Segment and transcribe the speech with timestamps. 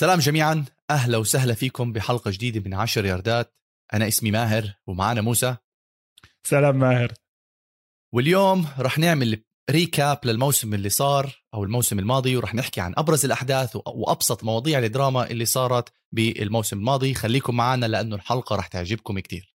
[0.00, 0.64] سلام جميعا.
[0.90, 3.54] أهلا وسهلا فيكم بحلقة جديدة من عشر ياردات.
[3.94, 5.56] أنا اسمي ماهر ومعنا موسى.
[6.46, 7.12] سلام ماهر.
[8.14, 13.76] واليوم رح نعمل recap للموسم اللي صار أو الموسم الماضي ورح نحكي عن أبرز الأحداث
[13.86, 17.14] وأبسط مواضيع الدراما اللي صارت بالموسم الماضي.
[17.14, 19.54] خليكم معنا لأنه الحلقة رح تعجبكم كتير.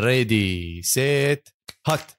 [0.00, 1.48] ready set
[1.86, 2.12] hut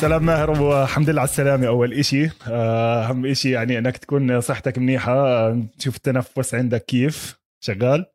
[0.00, 1.66] سلام ماهر والحمد لله على السلامة.
[1.66, 7.38] أول إشي آه، أهم إشي يعني أنك تكون صحتك منيحة نشوف التنفس عندك كيف.
[7.64, 8.06] شغال؟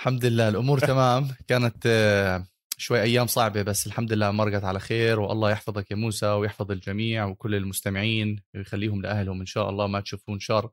[0.00, 1.28] الحمد لله الأمور تمام.
[1.48, 2.46] كانت آه،
[2.78, 5.20] شوي أيام صعبة بس الحمد لله مرقت على خير.
[5.20, 8.42] والله يحفظك يا موسى ويحفظ الجميع وكل المستمعين.
[8.54, 10.70] ويخليهم لأهلهم إن شاء الله ما تشوفون شر.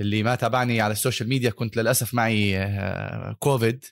[0.00, 3.84] اللي ما تابعني على ال social media كنت للأسف معي آه، كوفيد.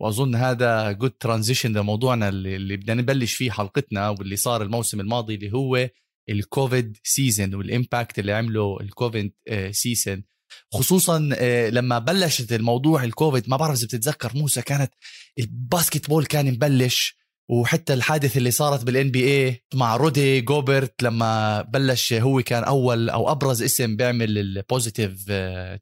[0.00, 5.34] وأظن هذا good transition لموضوعنا اللي, اللي بدنا نبلش فيه حلقتنا واللي صار الموسم الماضي
[5.34, 5.88] اللي هو
[6.28, 9.32] ال COVID season وال impact اللي عمله ال COVID
[9.70, 10.24] season
[10.72, 14.92] خصوصا آه، لما بلشت الموضوع الكوفيد ما بعرف إذا بتتذكر موسى كانت
[15.38, 17.18] ال basketball كان مبلش
[17.50, 23.30] وحتى الحادث اللي صارت بال NBA مع Rudy Gobert لما بلش هو كان أول أو
[23.32, 25.24] أبرز اسم بيعمل ال positive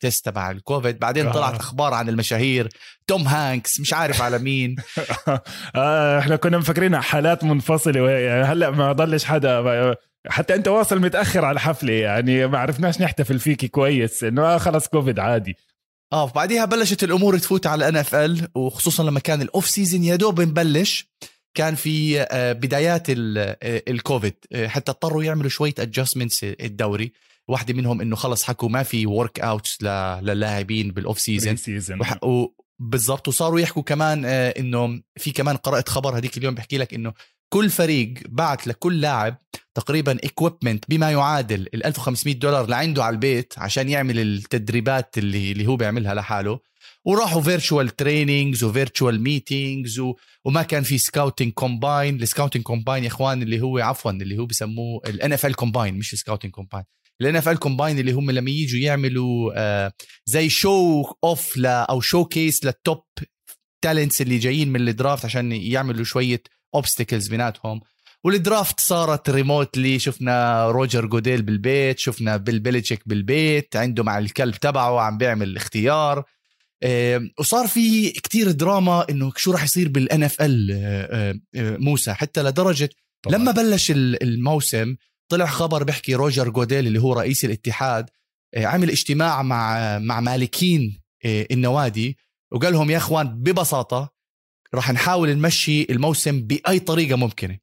[0.00, 0.98] test تبع الكوفيد.
[0.98, 1.56] بعدين طلعت آه.
[1.60, 2.68] أخبار عن المشاهير.
[3.06, 4.76] توم هانكس مش عارف على مين.
[5.76, 8.00] آه، إحنا كنا مفكرينها حالات منفصلة.
[8.02, 9.94] وهي- يعني هلأ ما ضلش حدا.
[10.28, 14.24] حتى أنت واصل متأخر على الحفله يعني ما عرفناش نحتفل فيك كويس.
[14.24, 15.56] إنه آه خلص كوفيد عادي.
[16.12, 20.40] آه وبعديها بلشت الأمور تفوت على NFL وخصوصا لما كان ال off season يا دوب
[20.40, 21.08] مبلش
[21.56, 23.16] كان في آه، بدايات آه،
[23.62, 27.12] الكوفيد آه، حتى اضطروا يعملوا شوية adjustments الدوري.
[27.48, 31.56] واحدة منهم إنه خلص حكوا ما في workouts للاعبين بال off season
[32.78, 33.28] بالضبط.
[33.28, 37.12] وصاروا يحكوا كمان إنه في كمان قرأت خبر هذيك اليوم بحكي لك إنه
[37.48, 39.36] كل فريق بعت لكل لاعب
[39.74, 45.66] تقريبا equipment بما يعادل ال 1500 دولار لعنده على البيت عشان يعمل التدريبات اللي اللي
[45.66, 46.60] هو بيعملها لحاله.
[47.06, 50.02] وراحوا virtual trainings و virtual meetings
[50.44, 54.46] وما كان في scouting combine ال scouting combine يا إخوان اللي هو عفوا اللي هو
[54.46, 59.52] بسموه ال NFL combine مش scouting combine ال NFL combine اللي هم لما يجوا يعملوا
[59.56, 59.92] آه
[60.26, 63.02] زي show off أو showcase لل top
[63.84, 66.42] talents اللي جايين من ال draft عشان يعملوا شوية
[66.74, 67.80] obstacles بيناتهم.
[68.24, 74.54] وال draft صارت remotely شفنا Roger Goodell بالبيت شفنا Bill Belichick بالبيت عنده مع الكلب
[74.54, 76.24] تبعه عم بيعمل الاختيار آه،
[77.38, 82.90] وصار في كتير دراما إنه شو راح يصير بال NFL موسى حتى لدرجة
[83.24, 83.36] طبعاً.
[83.38, 84.96] لما بلش ال- الموسم
[85.28, 88.10] طلع خبر بيحكي Roger Goodell اللي هو رئيس الاتحاد
[88.54, 92.18] آه، عمل اجتماع مع مع مالكين آه، النوادي
[92.52, 94.12] وقال لهم يا إخوان ببساطة
[94.74, 97.58] راح نحاول نمشي الموسم بأي طريقة ممكنة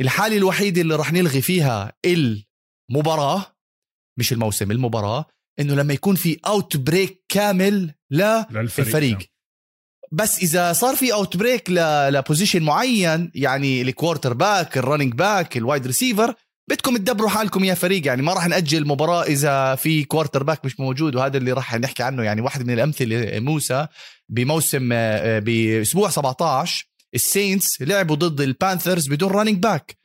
[0.00, 1.92] الحالة الوحيدة اللي راح نلغي فيها
[2.90, 3.56] المباراة
[4.18, 5.26] مش الموسم المباراة
[5.60, 8.78] إنه لما يكون في outbreak كامل للفريق.
[8.78, 9.18] للفريق
[10.12, 11.70] بس إذا صار في outbreak ل
[12.10, 16.34] position معين يعني ال quarterback ال running back ال wide receiver
[16.70, 18.06] بدكم تدبروا حالكم يا فريق.
[18.06, 22.22] يعني ما راح نأجل مباراة إذا في quarterback مش موجود وهذا اللي راح نحكي عنه.
[22.22, 23.86] يعني واحد من الأمثلة موسى
[24.28, 29.98] بموسم آه، بأسبوع 17 ال Saints لعبوا ضد ال Panthers بدون running back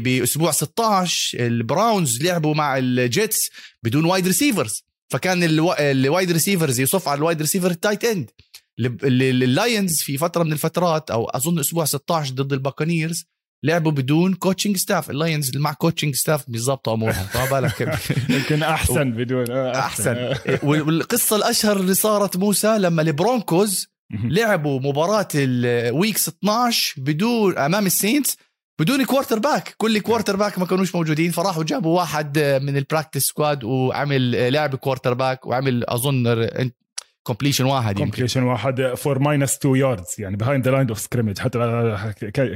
[0.00, 3.50] بأسبوع 16 ال Browns لعبوا مع ال Jets
[3.82, 4.84] بدون wide receivers.
[5.12, 8.30] فكان الوا- ال wide receivers يصف على ال wide receiver ال tight end.
[8.78, 13.24] ال- ال- ال Lions في فترة من الفترات أو أظن أسبوع 16 ضد ال Buccaneers
[13.64, 17.80] لعبوا بدون coaching staff ال Lions مع coaching staff بيظبطوا امورهم فما بالك
[18.36, 20.16] يمكن أحسن بدون آه، أحسن.
[20.16, 20.38] آه.
[20.62, 23.86] وال- والقصة الأشهر اللي صارت موسى لما ال Broncos.
[24.24, 28.36] لعبوا مباراة ال week 12 بدون أمام ال Saints
[28.80, 31.30] بدون quarterback كل quarterback ما كانوش موجودين.
[31.30, 36.46] فراحوا جابوا واحد من ال practice squad وعمل لعب quarterback وعمل أظن
[37.22, 38.10] completion واحد يمكن.
[38.10, 41.58] completion واحد for minus 2 yards يعني behind the line of scrimmage حتى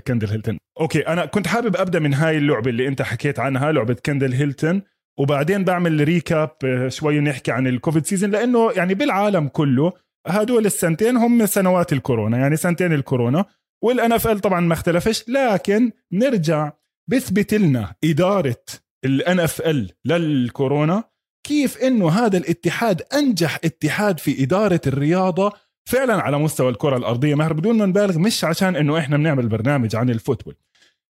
[0.06, 3.96] Kendall Hinton okay أنا كنت حابب أبدأ من هاي اللعبة اللي أنت حكيت عنها لعبة
[4.06, 4.82] Kendall Hinton
[5.18, 9.92] وبعدين بعمل recap آه، شوي نحكي عن ال COVID season لأنه يعني بالعالم كله
[10.26, 12.38] هدول السنتين هم سنوات الكورونا.
[12.38, 13.44] يعني سنتين الكورونا.
[13.84, 16.72] وال NFL طبعا ما اختلفش لكن نرجع
[17.10, 18.64] بثبت لنا إدارة
[19.04, 21.04] ال NFL للكورونا
[21.46, 25.52] كيف إنه هذا الاتحاد أنجح اتحاد في إدارة الرياضة
[25.88, 27.34] فعلا على مستوى الكرة الأرضية.
[27.34, 30.56] ماهر بدون ما نبالغ مش عشان إنه إحنا بنعمل برنامج عن ال football.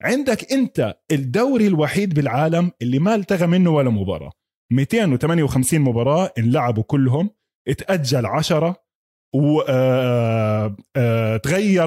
[0.03, 4.33] عندك أنت الدوري الوحيد بالعالم اللي ما التغى منه ولا مباراة.
[4.73, 7.31] 258 مباراة انلعبوا كلهم
[7.69, 8.77] اتأجل 10
[9.35, 10.69] وتغير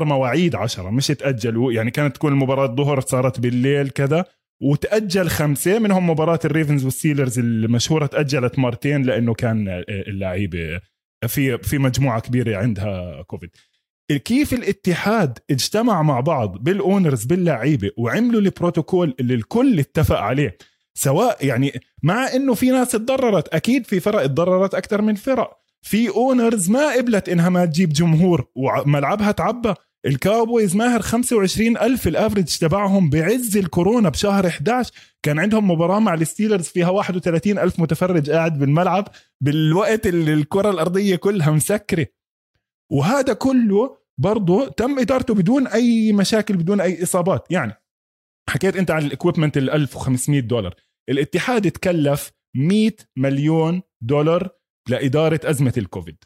[0.01, 4.25] آه، مواعيد 10 مش تاجلوا يعني كانت تكون المباراه الظهر صارت بالليل كذا
[4.61, 10.79] وتأجل خمسة منهم مباراة ال Ravens وال Steelers المشهورة تأجلت مرتين لأنه كان اللعيبة
[11.27, 13.49] في في مجموعة كبيرة عندها كوفيد.
[14.25, 20.57] كيف الاتحاد اجتمع مع بعض بال owners باللعيبة وعملوا البروتوكول اللي الكل اتفق عليه؟
[20.93, 21.71] سواء يعني
[22.03, 25.62] مع إنه في ناس تضررت أكيد في فرق تضررت أكثر من فرق.
[25.83, 29.73] في owners ما قبلت إنها ما تجيب جمهور وملعبها تعبى.
[30.05, 34.91] ال Cowboys ماهر 25 ألف ال average تبعهم بعز الكورونا بشهر 11
[35.23, 39.07] كان عندهم مباراة مع ال Steelers فيها 31 ألف متفرج قاعد بالملعب.
[39.41, 42.07] بالوقت اللي الكرة الأرضية كلها مسكرة.
[42.91, 47.47] وهذا كله برضه تم إدارته بدون أي مشاكل بدون أي إصابات.
[47.51, 47.73] يعني
[48.49, 50.75] حكيت أنت عن ال equipment ال 1500 دولار.
[51.09, 54.49] الاتحاد تكلف 100 مليون دولار
[54.89, 56.17] لإدارة أزمة الكوفيد.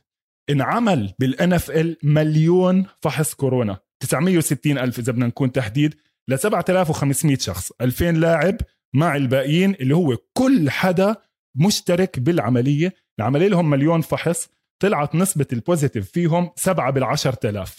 [0.49, 3.77] انعمل بال NFL مليون فحص كورونا.
[3.99, 5.95] 960 ألف إذا بدنا نكون تحديد
[6.27, 7.71] ل 7500 شخص.
[7.81, 8.57] 2000 لاعب
[8.95, 11.15] مع الباقيين اللي هو كل حدا
[11.55, 12.93] مشترك بالعملية.
[13.19, 14.49] العملية لهم مليون فحص.
[14.79, 17.75] طلعت نسبة ال positive فيهم 7 بال 10000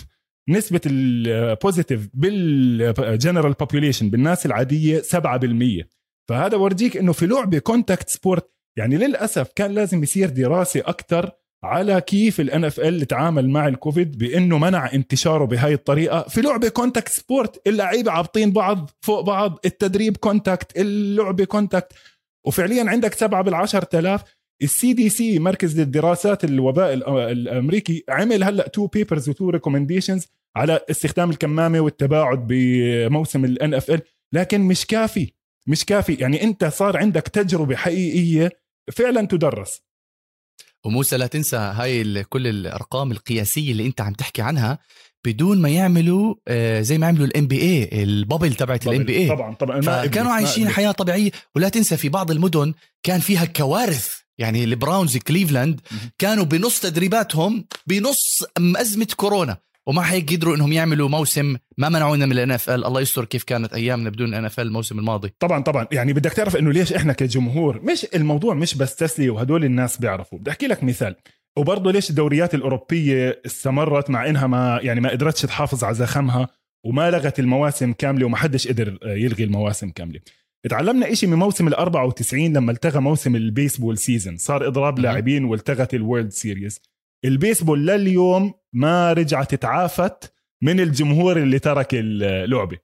[0.48, 5.84] نسبة ال positive بال general population بالناس العادية 7%
[6.28, 11.30] فهذا ورجيك إنه في لعبة contact sport يعني للأسف كان لازم يصير دراسة أكثر
[11.64, 17.08] على كيف ال NFL تعامل مع الكوفيد بأنه منع انتشاره بهاي الطريقة في لعبة contact
[17.08, 21.92] sport اللعيبة عابطين بعض فوق بعض التدريب contact اللعبة contact
[22.46, 24.22] وفعليا عندك سبعة بالعشر تلاف.
[24.62, 26.94] ال CDC مركز للدراسات الوباء
[27.32, 30.26] الأمريكي عمل هلأ two papers و two recommendations
[30.56, 34.00] على استخدام الكمامة والتباعد بموسم ال NFL
[34.32, 35.32] لكن مش كافي
[35.66, 36.14] مش كافي.
[36.14, 38.50] يعني أنت صار عندك تجربة حقيقية
[38.92, 39.80] فعلا تدرس.
[40.84, 44.78] وموسى لا تنسى هاي كل الأرقام القياسية اللي أنت عم تحكي عنها
[45.24, 49.54] بدون ما يعملوا آه، زي ما عملوا ال NBA ال bubble تبعت ال NBA طبعا
[49.54, 49.80] طبعا.
[49.80, 51.30] فكانوا عايشين حياة طبيعية.
[51.56, 54.08] ولا تنسى في بعض المدن كان فيها كوارث
[54.38, 55.80] يعني ال Browns كليفلاند
[56.18, 58.44] كانوا بنص تدريباتهم بنص
[58.76, 59.56] أزمة كورونا.
[59.88, 63.72] ومع هيك قدروا إنهم يعملوا موسم ما منعونا من ال NFL الله يستر كيف كانت
[63.72, 65.32] أيامنا بدون ال NFL الموسم الماضي.
[65.38, 65.86] طبعا طبعا.
[65.92, 70.38] يعني بدك تعرف إنه ليش إحنا كجمهور مش الموضوع مش بس تسلية وهدول الناس بيعرفوا.
[70.38, 71.14] بدي أحكي لك مثال.
[71.58, 76.48] وبرضه ليش الدوريات الأوروبية استمرت مع إنها ما يعني ما قدرتش تحافظ على زخمها
[76.84, 80.20] وما لغت المواسم كاملة وما حدش قدر يلغي المواسم كاملة.
[80.70, 85.44] تعلمنا إشي من موسم ال 94 لما التغى موسم ال baseball season صار إضراب لاعبين
[85.44, 86.80] والتغت ال World Series
[87.24, 92.78] البيسبول لليوم ما رجعت تعافت من الجمهور اللي ترك اللعبة.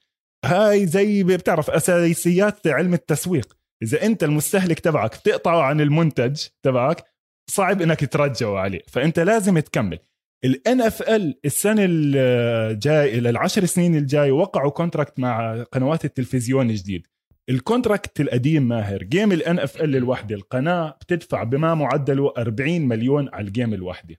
[0.45, 3.57] هاي زي بتعرف أساسيات علم التسويق.
[3.83, 7.05] إذا أنت المستهلك تبعك بتقطعه عن المنتج تبعك
[7.51, 8.83] صعب إنك ترجعه عليه.
[8.89, 9.99] فأنت لازم تكمل.
[10.45, 17.07] ال NFL السنة الجاي للعشر سنين الجاي وقعوا contract مع قنوات التلفزيون جديد
[17.51, 19.03] ال contract القديم ماهر.
[19.03, 24.17] game ال NFL الوحدة القناة بتدفع بما معدله 40 مليون على ال game الوحدة.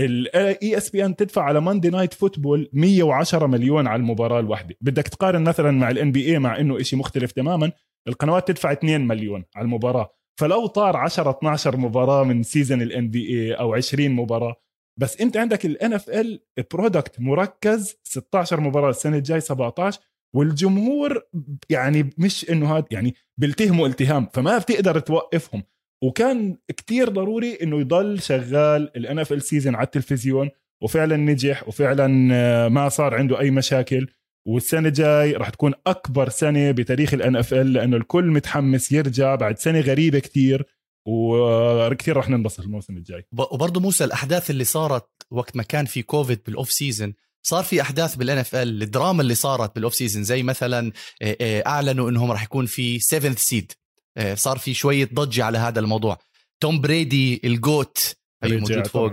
[0.00, 5.70] ال ESPN تدفع على Monday Night Football 110 مليون على المباراة الواحده بدك تقارن مثلا
[5.70, 7.72] مع ال NBA مع إنه شيء مختلف تماما
[8.08, 10.14] القنوات تدفع 2 مليون على المباراة.
[10.40, 14.54] فلو طار 10 12 مباراة من season ال NBA أو 20 مباراة
[15.00, 16.40] بس أنت عندك ال
[16.72, 20.00] NFL product مركز 16 مباراة السنة الجاي 17
[20.34, 21.22] والجمهور
[21.70, 25.62] يعني مش إنه هذا يعني بيلتهموا التهام فما بتقدر توقفهم.
[26.04, 30.50] وكان كتير ضروري إنه يضل شغال ال NFL season على التلفزيون
[30.82, 34.06] وفعلا نجح وفعلا آه، ما صار عنده أي مشاكل.
[34.48, 39.80] والسنة الجاي راح تكون أكبر سنة بتاريخ ال NFL لأنه الكل متحمس يرجع بعد سنة
[39.80, 40.66] غريبة كتير.
[41.08, 43.24] وكثير راح ننبسط الموسم الجاي.
[43.32, 48.14] وبرضه موسى الأحداث اللي صارت وقت ما كان في كوفيد بال off-season صار في أحداث
[48.14, 52.66] بال NFL الدراما اللي صارت بال off-season زي مثلا آه، آه، أعلنوا إنهم راح يكون
[52.66, 53.72] في 7 seed
[54.16, 56.18] آه، صار في شوية ضجة على هذا الموضوع.
[56.60, 59.12] توم بريدي ال GOAT أيوه موجود فوق.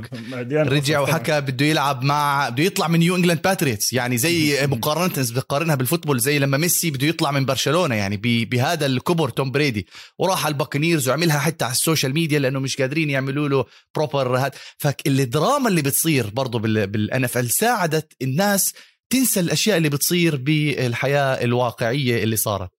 [0.51, 5.75] رجع وحكى بده يلعب مع بده يطلع من New England Patriots يعني زي مقارنه بقارنها
[5.75, 9.87] بال football زي لما ميسي بده يطلع من برشلونة يعني بهذا الكبر توم بريدي.
[10.19, 13.65] وراح على ال Buccaneers وعملها حتى على ال social media لأنه مش قادرين يعملوا له
[13.95, 14.51] proper هاد.
[14.77, 18.73] فالدراما اللي بتصير برضه بال NFL ساعدت الناس
[19.09, 22.69] تنسى الأشياء اللي بتصير بالحياة الواقعية اللي صارت.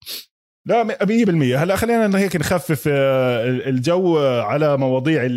[0.70, 5.28] لا 100% هلا خلينا هيك نخفف آه، الجو على مواضيع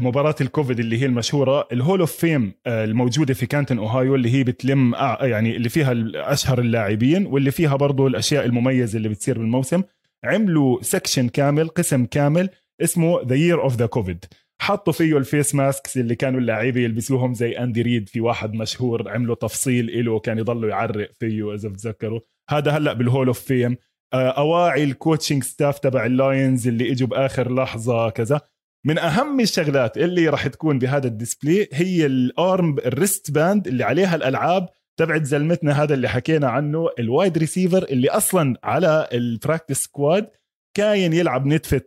[0.00, 4.44] مباراة الكوفيد اللي هي المشهورة ال Hall of Fame الموجودة في كانتن أوهايو اللي هي
[4.44, 9.82] بتلم يعني اللي فيها أشهر اللاعبين واللي فيها برضه الأشياء المميزة اللي بتصير بالموسم.
[10.24, 12.48] عملوا section كامل قسم كامل
[12.80, 14.24] اسمه the year of the COVID
[14.60, 19.08] حطوا فيه ال face masks اللي كانوا اللعيبه يلبسوهم زي أندي ريد في واحد مشهور
[19.08, 23.76] عملوا تفصيل له كان يضلوا يعرق فيه اذا بتذكروا هذا هلا بال Hall of Fame
[24.14, 28.40] أواعي ال coaching staff تبع ال Lions اللي إجوا بآخر لحظة كذا.
[28.86, 33.84] من أهم الشغلات اللي راح تكون بهذا ال display هي ال arm ال wristband اللي
[33.84, 34.68] عليها الألعاب
[34.98, 40.30] تبعت زلمتنا هذا اللي حكينا عنه ال wide receiver اللي أصلا على ال practice squad
[40.76, 41.80] كان يلعب نتفه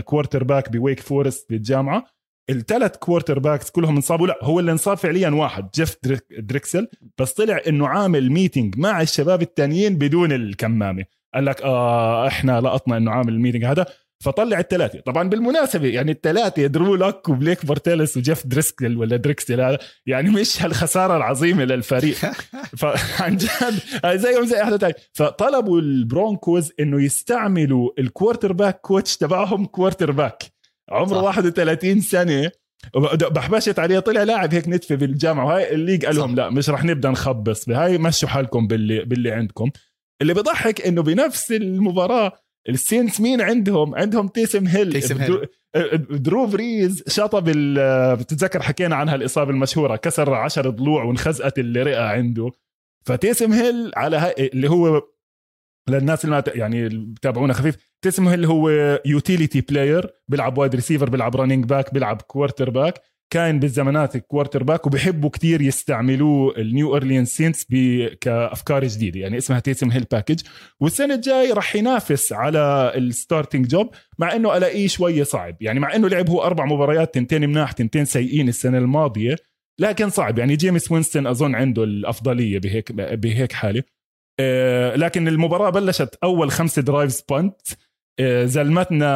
[0.00, 2.04] quarterback ب Wake Forest بالجامعة.
[2.50, 4.26] الثلاث quarterbacks كلهم انصابوا.
[4.26, 5.96] لا هو اللي انصاب فعليا واحد جيف
[6.38, 11.04] دريكسل بس طلع إنه عامل meeting مع الشباب التانيين بدون الكمامة.
[11.34, 13.86] قال لك آه إحنا لقطنا إنه عامل ال meeting هذا.
[14.24, 19.78] فطلع الثلاثه طبعا بالمناسبة يعني الثلاثه درو لوك وبليك بورتيلس وجيف دريسكل ولا دريكسل هذا.
[20.06, 22.16] يعني مش هالخسارة العظيمة للفريق.
[22.80, 23.78] فعن جد.
[24.14, 24.94] زيهم زي احد تاني.
[25.12, 30.42] فطلبوا ال Broncos إنه يستعملوا ال quarterback coach تبعهم quarterback
[30.90, 31.22] عمره صح.
[31.22, 32.50] 31 سنة.
[33.30, 33.98] بحبشت عليه.
[33.98, 35.46] طلع لاعب هيك نتفة بالجامعة.
[35.46, 37.64] وهاي ال league قال لهم لا مش رح نبدأ نخبص.
[37.64, 39.70] بهاي مشوا حالكم باللي باللي عندكم.
[40.24, 42.32] اللي بضحك إنه بنفس المباراة
[42.68, 45.48] ال Saints مين عندهم؟ عندهم Taysom Hill Taysom Hill
[46.10, 47.44] Drew Brees شطب
[48.18, 52.50] بتتذكر حكينا عنها الإصابة المشهورة كسر عشر ضلوع وانخزقت الرئه عنده.
[53.06, 55.02] ف Taysom Hill على هاي اللي هو
[55.90, 58.70] للناس اللي ما يعني بتابعونا خفيف Taysom Hill هو
[59.06, 63.00] utility player بيلعب wide receiver بيلعب running back بيلعب quarterback
[63.34, 67.66] كان بالزمانات ال quarterback وبيحبوا كتير يستعملوه ال New Orleans Saints
[68.20, 69.20] كأفكار جديدة.
[69.20, 70.40] يعني اسمها Taysom Hill package
[70.80, 75.56] والسنة الجاي راح ينافس على ال starting job مع إنه ألاقيه شوية صعب.
[75.60, 79.36] يعني مع إنه لعب هو أربع مباريات تنتين مناح تنتين سيئين السنة الماضية
[79.80, 80.38] لكن صعب.
[80.38, 83.82] يعني Jameis Winston أظن عنده الأفضلية بهيك بهيك حالة.
[84.40, 87.93] آه، لكن المباراة بلشت أول خمسة drives punt آه،
[88.44, 89.06] زلمتنا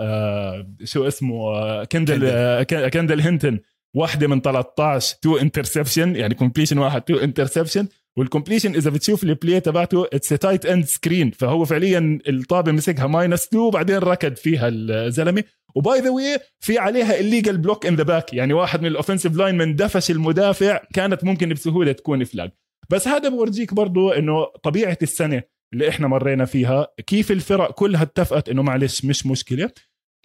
[0.00, 3.20] آه، شو اسمه آه، Kendall Kendall.
[3.20, 3.60] Hinton
[3.96, 9.31] واحدة من 13 two interception يعني completion واحد two interception وال completion إذا بتشوف ال
[9.31, 14.68] play تبعته it's tight end screen فهو فعليا الطابة مسكها minus 2 وبعدين ركض فيها
[14.68, 15.44] الزلمة.
[15.74, 18.91] و by the way في عليها illegal block in the back يعني واحد من ال
[18.91, 22.50] offensive line من دفش المدافع كانت ممكن بسهولة تكون flag
[22.90, 25.42] بس هذا بورجيك برضو إنه طبيعة السنة.
[25.74, 29.70] اللي إحنا مرينا فيها كيف الفرق كلها اتفقت إنه معلش مش مشكلة.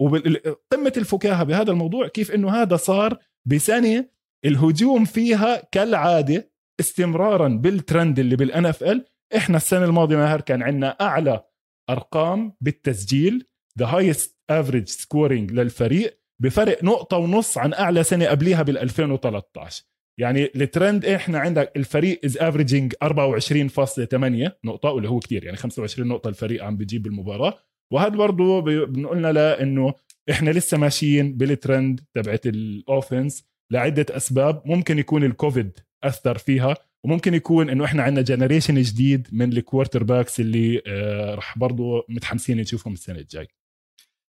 [0.01, 4.05] وقمه الفكاهة بهذا الموضوع كيف إنه هذا صار بسنه
[4.45, 11.43] الهجوم فيها كالعادة استمرارا بالترند اللي بال NFL إحنا السنة الماضية ماهر كان عندنا أعلى
[11.89, 13.45] أرقام بالتسجيل
[13.79, 19.83] the highest average scoring للفريق بفرق نقطة ونص عن أعلى سنة قبليها بال 2013
[20.19, 26.27] يعني الترند إحنا عندك الفريق is averaging 24.8 نقطة واللي هو كثير يعني 25 نقطة
[26.27, 27.53] الفريق عم بيجيب بالمباراة.
[27.93, 29.93] وهذا برضه بنقولنا لأنه
[30.29, 34.61] إحنا لسه ماشيين بالترند تبعت ال offense لعدة أسباب.
[34.65, 40.39] ممكن يكون الكوفيد أثر فيها وممكن يكون إنه إحنا عندنا generation جديد من ال quarterbacks
[40.39, 43.47] اللي آه رح برضه متحمسين نشوفهم السنة الجاي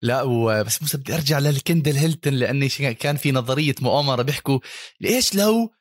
[0.04, 0.24] لا
[0.64, 4.60] بس موسى بدي أرجع لل Kendall Hinton لأني كان في نظرية مؤامرة بيحكوا
[5.02, 5.72] ليش لو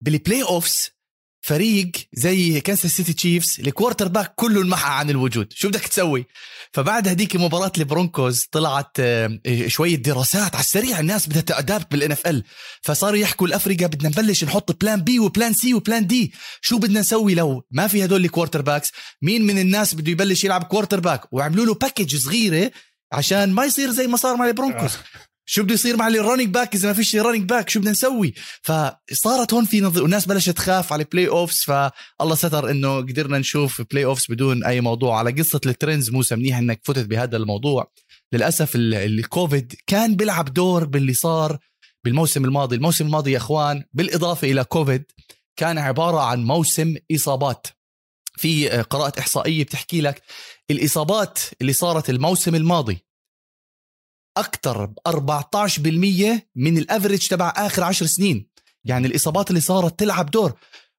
[0.00, 0.90] بال playoffs
[1.44, 5.52] فريق زي Kansas City Chiefs ال quarterback كله انمحى عن الوجود.
[5.52, 6.26] شو بدك تسوي؟
[6.72, 11.90] فبعد هديك مباراة ال Broncos طلعت آه، شوية دراسات على السريع الناس بدها ت adapt
[11.90, 12.44] بال NFL
[12.82, 16.78] فصاروا يحكوا الفرق بدنا نبلش نحط plan B و plan C و plan D شو
[16.78, 18.92] بدنا نسوي لو ما في هدول ال quarterbacks
[19.22, 22.70] مين من الناس بده يبلش يلعب quarterback وعملوا له package صغيرة
[23.12, 25.00] عشان ما يصير زي ما صار مع ال Broncos آه.
[25.44, 28.34] شو بده يصير مع ال running back إذا ما فيش running back شو بدنا نسوي؟
[28.62, 33.82] فصارت هون في نظر والناس بلشت تخاف على ال playoffs فالله ستر إنه قدرنا نشوف
[33.90, 35.18] playoffs بدون أي موضوع.
[35.18, 37.92] على قصة ال trends موسى منيح إنك فتت بهذا الموضوع.
[38.32, 41.58] للأسف الكوفيد كان بيلعب دور باللي صار
[42.04, 42.76] بالموسم الماضي.
[42.76, 45.04] الموسم الماضي يا إخوان بالإضافة إلى كوفيد
[45.56, 47.66] كان عبارة عن موسم إصابات.
[48.42, 50.22] في قراءة إحصائية بتحكي لك
[50.70, 53.04] الإصابات اللي صارت الموسم الماضي.
[54.36, 58.46] أكثر ب 14% من الأفريج تبع آخر عشر سنين.
[58.84, 60.52] يعني الإصابات اللي صارت تلعب دور.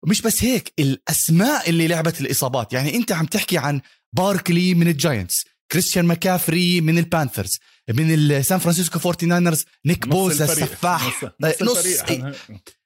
[0.07, 2.73] مش بس هيك الأسماء اللي لعبت الإصابات.
[2.73, 3.81] يعني أنت عم تحكي عن
[4.13, 7.59] Barkley من ال Giants Christian McCaffrey من ال Panthers.
[7.89, 10.45] من ال San Francisco 49ers Nick Bosa.
[10.45, 12.35] السفاح نص, نص- الفريق.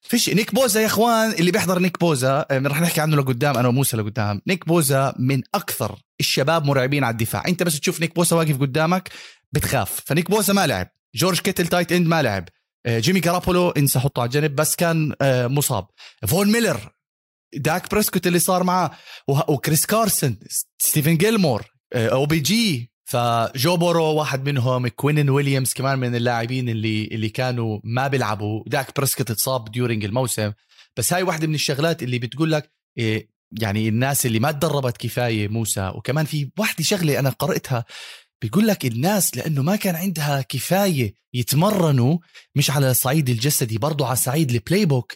[0.02, 3.68] فيش Nick Bosa يا إخوان اللي بيحضر Nick Bosa آه، رح نحكي عنه لقدام أنا
[3.68, 4.42] وموسى لقدام.
[4.48, 7.44] Nick Bosa من أكثر الشباب مرعبين على الدفاع.
[7.48, 9.10] أنت بس تشوف Nick Bosa واقف قدامك
[9.52, 10.02] بتخاف.
[10.06, 10.88] ف Nick Bosa ما لعب.
[11.16, 12.50] George Kittle tight end ما لعب.
[12.86, 15.88] آه، Jimmy Garoppolo انسى حطه على جنب بس كان آه، مصاب.
[16.28, 16.92] Von Miller
[17.56, 18.92] Dak Prescott اللي صار معاه.
[19.28, 20.38] و Chris Carson
[20.80, 27.06] Stephon Gilmore آه، OBJ ف Joe Burrow واحد منهم Quinnen Williams كمان من اللاعبين اللي
[27.06, 28.64] اللي كانوا ما بيلعبوا.
[28.68, 30.52] Dak Prescott اتصاب during الموسم.
[30.98, 33.30] بس هاي واحدة من الشغلات اللي بتقول لك إيه،
[33.62, 37.86] يعني الناس اللي ما تدربت كفاية موسى وكمان في واحدة شغلة أنا قرأتها
[38.42, 42.18] بيقول لك الناس لأنه ما كان عندها كفاية يتمرنوا
[42.56, 45.14] مش على الصعيد الجسدي برضو على صعيد ال playbook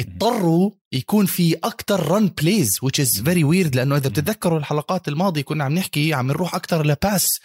[0.00, 5.42] اضطروا يكون في أكتر run plays which is very weird لأنه إذا بتتذكروا الحلقات الماضية
[5.42, 7.40] كنا عم نحكي عم نروح أكتر ل pass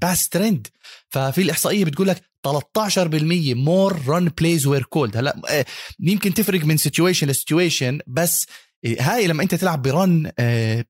[0.00, 0.66] pass trend
[1.08, 2.48] ففي الإحصائية بتقول لك 13%
[3.54, 5.64] more run plays were called هلا آه،
[6.00, 8.46] يمكن تفرق من situation ل situation بس
[8.84, 10.30] آه، هاي لما أنت تلعب ب run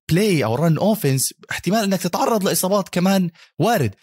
[0.08, 3.94] play أو run offense احتمال إنك تتعرض لإصابات كمان وارد.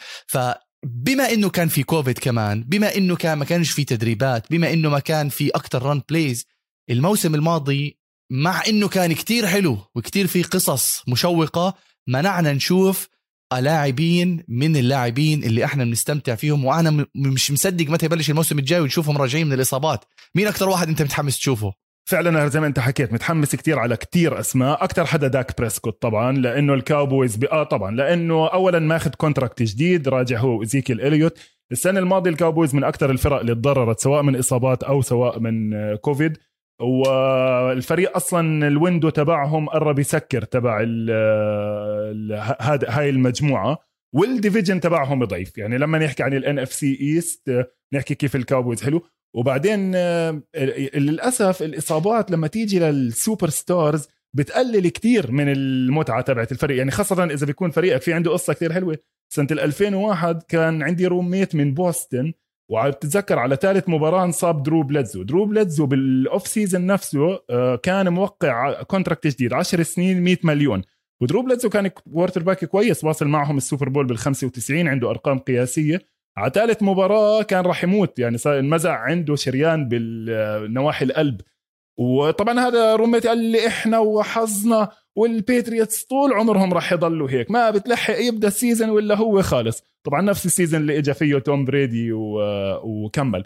[0.83, 4.89] فبما إنه كان في كوفيد كمان بما إنه كان ما كانش في تدريبات بما إنه
[4.89, 6.45] ما كان في أكتر run plays
[6.89, 7.97] الموسم الماضي
[8.31, 11.73] مع إنه كان كتير حلو وكتير في قصص مشوقة
[12.07, 13.09] منعنا نشوف
[13.59, 19.17] لاعبين من اللاعبين اللي إحنا بنستمتع فيهم وأنا مش مصدق متى يبلش الموسم الجاي ونشوفهم
[19.17, 20.05] راجعين من الإصابات.
[20.35, 21.73] مين أكثر واحد أنت متحمس تشوفه؟
[22.09, 26.31] فعلا زي ما أنت حكيت متحمس كتير على كتير أسماء أكثر حدا Dak Prescott طبعا
[26.31, 27.47] لأنه ال Cowboys بي...
[27.51, 31.39] آه طبعا لأنه اولا ماخذ contract جديد راجع هو و Ezekiel Elliott.
[31.71, 35.73] السنة الماضية ال Cowboys من أكثر الفرق اللي تضررت سواء من إصابات أو سواء من
[35.95, 36.37] كوفيد.
[36.81, 40.81] والفريق أصلا ال window تبعهم قرب يسكر تبع
[42.59, 43.77] هذا هاي المجموعة.
[44.15, 45.57] وال division تبعهم ضعيف.
[45.57, 49.05] يعني لما نحكي عن ال NFC East نحكي كيف ال Cowboys حلو.
[49.35, 50.41] وبعدين آه،
[50.95, 56.77] للأسف الإصابات لما تيجي لل superstars بتقلل كتير من المتعة تبعت الفريق.
[56.77, 58.97] يعني خاصة إذا بيكون فريقك في عنده قصة كتير حلوة.
[59.33, 62.33] سنة ال 2001 كان عندي roommate من بوسطن
[62.71, 68.09] وبتتذكر على ثالث مباراة انصاب درو بليدزو درو بليدزو بال off season نفسه آه، كان
[68.09, 70.81] موقع contract جديد 10 سنين 100 مليون.
[71.21, 76.01] ودرو بليدزو كان quarterback كويس واصل معهم ال Super Bowl بال 95 عنده أرقام قياسية.
[76.37, 81.41] على ثالث مباراة كان راح يموت يعني صار انمزع عنده شريان بالنواحي القلب.
[81.99, 87.69] وطبعا هذا roommate ي قال لي إحنا وحظنا والباتريوتس طول عمرهم راح يضلوا هيك ما
[87.69, 89.83] بتلحق يبدأ ال season ولا هو خالص.
[90.03, 92.39] طبعا نفس ال season اللي اجى فيه توم بريدي و...
[92.83, 93.43] وكمل.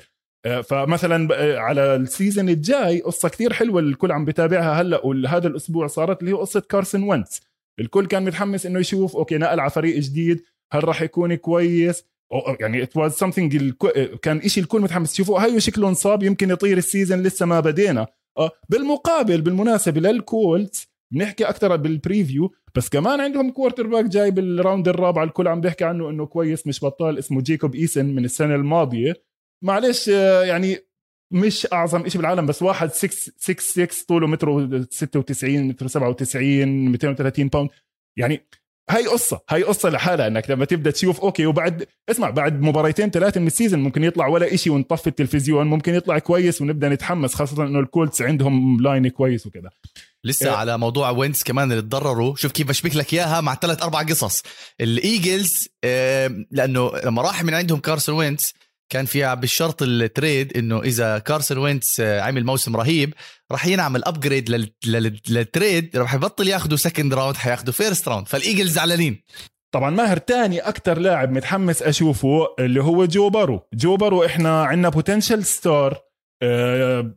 [0.64, 6.20] فمثلا على ال season الجاي قصة كتير حلوة الكل عم بتابعها هلأ وهذا الأسبوع صارت
[6.20, 7.42] اللي هي قصة كارسون وينتس.
[7.80, 12.06] الكل كان متحمس إنه يشوف okay نقل على فريق جديد هل راح يكون كويس؟
[12.60, 13.74] يعني it was something
[14.22, 15.14] كان إشي الكل متحمس.
[15.14, 18.08] يشوفه هاي شكله انصاب يمكن يطير ال season لسه ما بدينا.
[18.38, 24.88] آه بالمقابل بالمناسبة للكولتس بنحكي أكثر بال preview بس كمان عندهم quarterback جاي بال round
[24.88, 29.14] الرابع الكل عم بيحكي عنه إنه كويس مش بطال اسمه جيكوب إيسون من السنة الماضية.
[29.64, 30.78] معلش آه، يعني
[31.34, 37.48] مش أعظم شيء بالعالم بس واحد 6 6 6 طوله متر 96 متر 97 230
[37.48, 37.70] pound
[38.18, 38.48] يعني
[38.90, 43.42] هاي قصة هاي قصة لحالها إنك لما تبدأ تشوف okay وبعد اسمع بعد مباريتين ثلاثة
[43.42, 47.64] من ال season ممكن يطلع ولا إشي ونطفي التلفزيون ممكن يطلع كويس ونبدأ نتحمس خاصة
[47.64, 49.70] إنه الكولتس عندهم line كويس وكذا.
[50.24, 50.56] لسه إيه.
[50.56, 52.36] على موضوع وينتس كمان اللي تضرروا.
[52.36, 54.44] شوف كيف بشبك لك إياها مع ثلاث أربع قصص.
[54.82, 58.54] الإيجلز آه، لأنه لما راح من عندهم كارسون وينتس
[58.90, 63.14] كان فيها بالشرط ال trade إنه إذا كارسون وينتس آه، عمل موسم رهيب
[63.52, 64.72] راح ينعمل upgrade
[65.28, 69.24] لل trade راح يبطل ياخذوا second round حياخذوا first round فالإيجلز زعلانين.
[69.72, 74.90] طبعا ماهر تاني أكتر لاعب متحمس أشوفه اللي هو جو بارو جو بارو إحنا عندنا
[74.90, 75.98] potential star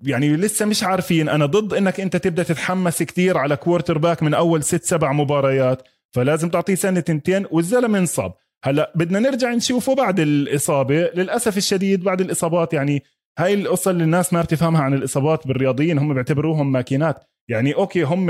[0.02, 1.28] يعني لسه مش عارفين.
[1.28, 5.83] أنا ضد إنك أنت تبدأ تتحمس كتير على quarterback من أول ست سبع مباريات
[6.14, 8.33] فلازم تعطيه سنة تنتين والزلمة انصاب
[8.64, 13.03] هلا بدنا نرجع نشوفه بعد الإصابة للأسف الشديد بعد الإصابات يعني
[13.38, 17.25] هاي القصة اللي الناس ما بتفهمها عن الإصابات بالرياضيين هم بيعتبروهم ماكينات.
[17.51, 18.27] يعني okay هم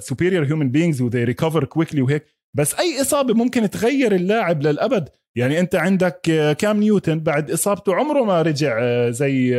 [0.00, 2.24] superior human beings و they recover quickly وهيك
[2.56, 6.20] بس أي إصابة ممكن تغير اللاعب للأبد؟ يعني أنت عندك
[6.58, 8.80] كام نيوتن بعد إصابته؟ عمره ما رجع
[9.10, 9.50] زي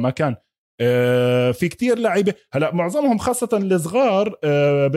[0.00, 0.36] ما كان.
[0.80, 2.34] آه، في كتير لعيبة.
[2.52, 4.88] هلا معظمهم خاصة الصغار آه،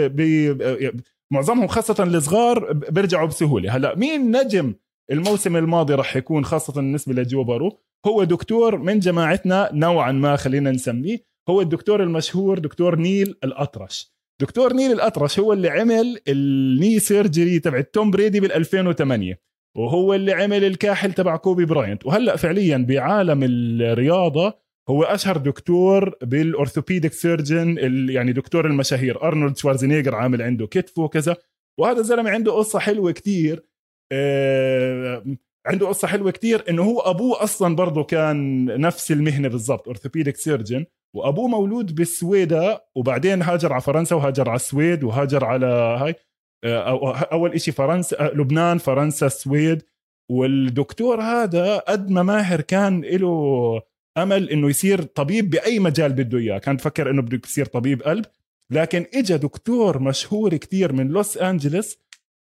[1.34, 3.76] معظمهم خاصة الصغار بيرجعوا بسهولة.
[3.76, 4.74] هلا مين نجم
[5.12, 10.72] الموسم الماضي راح يكون خاصة بالنسبة لجو بارو هو دكتور من جماعتنا نوعا ما خلينا
[10.72, 11.18] نسميه.
[11.50, 14.14] هو الدكتور المشهور دكتور نيل الأطرش.
[14.42, 19.40] دكتور نيل الأطرش هو اللي عمل ال knee surgery تبع توم بريدي بال 2008
[19.78, 22.06] وهو اللي عمل الكاحل تبع كوبي براينت.
[22.06, 27.78] وهلأ فعليا بعالم الرياضة هو أشهر دكتور بال orthopedic surgeon
[28.10, 29.24] يعني دكتور المشاهير.
[29.24, 31.36] أرنولد شوارزنيجر عامل عنده كتفه وكذا.
[31.80, 33.64] وهذا الزلمة عنده قصة حلوة كتير.
[34.12, 35.24] آه
[35.68, 40.86] عنده قصة حلوة كتير إنه هو أبوه أصلا برضه كان نفس المهنة بالضبط orthopedic surgeon.
[41.16, 46.16] وأبوه مولود بالسويدة وبعدين هاجر على فرنسا وهاجر على السويد وهاجر على هاي
[46.64, 49.84] آه، أول شيء فرنسا آه، لبنان فرنسا السويد.
[50.32, 53.82] والدكتور هذا قد ما ماهر كان له
[54.18, 56.58] أمل إنه يصير طبيب بأي مجال بده إياه.
[56.58, 58.26] كان بفكر إنه بده يصير طبيب قلب.
[58.72, 61.98] لكن اجى دكتور مشهور كتير من لوس انجلوس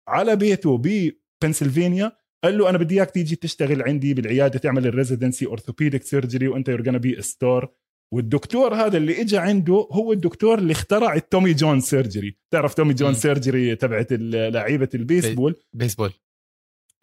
[0.07, 2.11] على بيته ببنسلفانيا
[2.43, 6.69] قال له أنا بدي إياك تيجي تشتغل عندي بالعيادة تعمل ال residency orthopedic surgery وأنت
[6.69, 7.69] you're gonna be star
[8.13, 13.13] والدكتور هذا اللي اجى عنده هو الدكتور اللي اخترع التومي جون surgery تعرف تومي جون
[13.13, 16.13] surgery تبعت لعيبة ال baseball؟ baseball.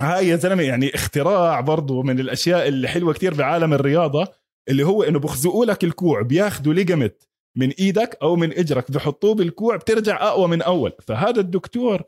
[0.00, 4.43] هاي يا زلمة يعني اختراع برضه من الأشياء اللي حلوة كتير بعالم الرياضة.
[4.68, 7.22] اللي هو إنه بخزقوا لك الكوع بياخذوا ligament
[7.56, 10.92] من إيدك أو من إجرك بحطوه بالكوع بترجع أقوى من أول.
[11.02, 12.02] فهذا الدكتور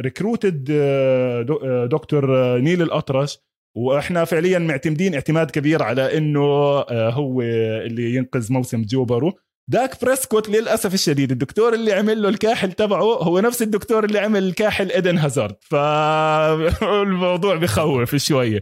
[0.00, 3.38] recruited آه، آه، دكتور آه، نيل الأطرش.
[3.76, 6.40] وإحنا فعليا معتمدين اعتماد كبير على إنه
[6.90, 9.32] هو اللي ينقذ موسم جو بارو
[9.70, 14.42] داك بريسكوت للأسف الشديد الدكتور اللي عمل له الكاحل تبعه هو نفس الدكتور اللي عمل
[14.42, 15.56] الكاحل إيدن هازارد.
[15.60, 18.60] فالموضوع بخوف شوية.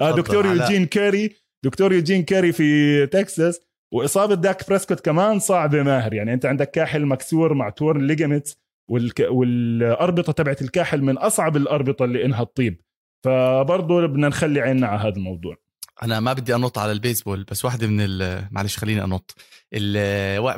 [0.00, 3.60] دكتور يوجين كاري دكتور يوجين كاري في تكساس
[3.92, 6.14] وإصابة داك بريسكوت كمان صعبة ماهر.
[6.14, 8.56] يعني أنت عندك كاحل مكسور مع torn ligaments
[8.90, 9.26] والك...
[9.30, 12.80] والأربطة تبعت الكاحل من أصعب الأربطة اللي إنها تطيب.
[13.24, 15.56] فبرضه بدنا نخلي عيننا على هذا الموضوع.
[16.02, 18.18] أنا ما بدي أنط على البيسبول بس واحدة من
[18.50, 19.34] معلش خليني أنط.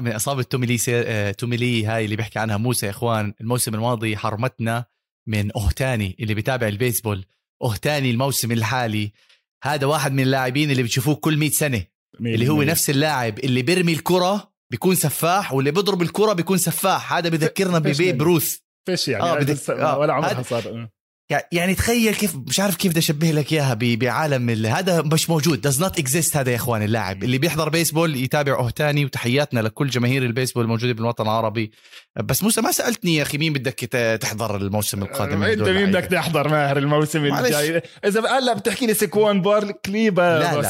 [0.00, 1.32] من إصابة تومي جون سي...
[1.32, 4.84] تومي جون هاي اللي بيحكي عنها موسى يا إخوان الموسم الماضي حرمتنا
[5.26, 7.24] من اوهتاني اللي بيتابع البيسبول
[7.62, 9.12] اوهتاني الموسم الحالي.
[9.64, 11.84] هذا واحد من اللاعبين اللي بتشوفوه كل 100 سنة
[12.20, 17.12] اللي هو نفس اللاعب اللي بيرمي الكرة بيكون سفاح واللي بيضرب الكرة بيكون سفاح.
[17.12, 19.24] هذا بذكرنا ببيب روث فيش يعني.
[19.24, 19.70] آه بدك...
[19.70, 19.98] آه.
[19.98, 20.88] ولا عمرها صار.
[21.52, 25.68] يعني تخيل كيف مش عارف كيف بدي أشبه لك إياها بعالم هذا مش موجود.
[25.68, 27.24] Does not exist هذا يا اخوان اللاعب.
[27.24, 31.72] اللي بيحضر بيسبول يتابع اوهتاني وتحياتنا لكل جماهير البيسبول الموجودة بالوطن العربي.
[32.24, 33.74] بس موسى ما سألتني يا أخي مين بدك
[34.20, 37.82] تحضر الموسم القادم انت مين بدك تحضر ماهر الموسم الجاي.
[38.04, 40.10] إذا هلا بتحكي لي سكوان باركلي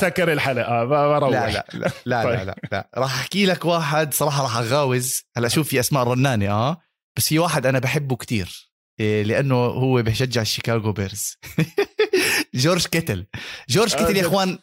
[0.01, 0.85] سكر الحلقة.
[0.85, 2.39] بروح لا لا لا لا, طيب.
[2.39, 2.89] لا, لا, لا.
[2.97, 5.23] راح أحكي لك واحد صراحة راح أجاوب.
[5.37, 6.81] هلا شوف في أسماء رنانه آه.
[7.17, 8.47] بس في واحد أنا بحبه كتير.
[8.47, 11.37] إيه، لأنه هو بيشجع الشيكاغو بيرز.
[12.55, 13.27] جورج كيتل.
[13.69, 14.59] جورج كيتل يا إخوان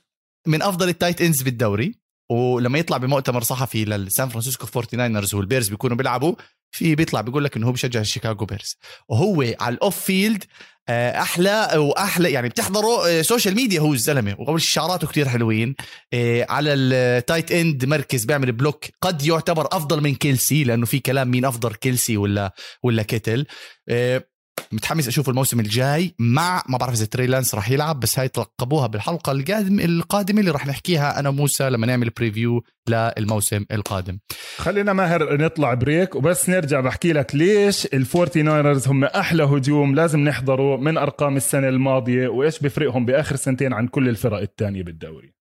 [0.47, 1.95] من أفضل ال tight ends بالدوري
[2.31, 6.35] ولما يطلع بمؤتمر صحفي للسان فرانسيسكو 49رز والبيرز بيكونوا بيلعبوا
[6.71, 8.77] في بيطلع بيقول لك إنه هو بيشجع الشيكاغو بيرز.
[9.09, 10.47] وهو على ال off field آه،
[10.89, 15.75] أحلى وأحلى يعني بتحضره social آه، ميديا هو الزلمة وقبل شعاراته كتير حلوين.
[16.13, 20.99] آه، على ال tight end مركز بيعمل block قد يعتبر أفضل من كيلسي لأنه في
[20.99, 23.45] كلام مين أفضل كيلسي ولا ولا كيتل.
[24.71, 26.15] متحمس أشوف الموسم الجاي.
[26.19, 30.51] مع ما بعرف إذا تراي لانس راح يلعب بس هاي تلقبوها بالحلقة القادمة القادمة اللي
[30.51, 34.19] راح نحكيها أنا وموسى لما نعمل preview للموسم القادم.
[34.57, 40.19] خلينا ماهر نطلع break وبس نرجع بحكي لك ليش الفورتي ناينرز هم أحلى هجوم لازم
[40.19, 45.40] نحضره من أرقام السنة الماضية وإيش بفرقهم بآخر سنتين عن كل الفرق الثانية بالدوري.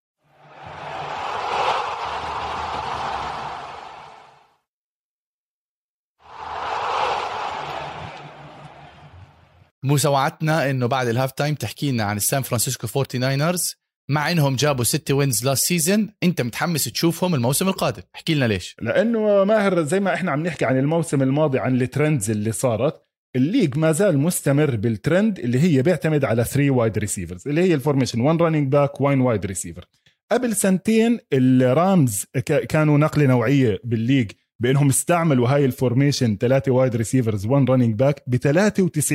[9.84, 13.74] موسى وعدتنا إنه بعد الهاف تايم تحكي لنا عن السان فرانسيسكو 49رز
[14.10, 18.02] مع إنهم جابوا ست wins last season أنت متحمس تشوفهم الموسم القادم.
[18.14, 18.76] احكي لنا ليش.
[18.82, 23.02] لأنه ماهر زي ما إحنا عم نحكي عن الموسم الماضي عن ال trends اللي صارت
[23.36, 27.74] ال league ما زال مستمر بالترند اللي هي بيعتمد على 3 wide receivers اللي هي
[27.74, 29.84] ال formation 1 running back 1 wide receiver
[30.32, 32.24] قبل سنتين الرامز
[32.68, 34.30] كانوا نقلة نوعية بال league.
[34.60, 39.12] بأنهم استعملوا هاي ال formation ثلاثة wide receivers 1 running back ب 93%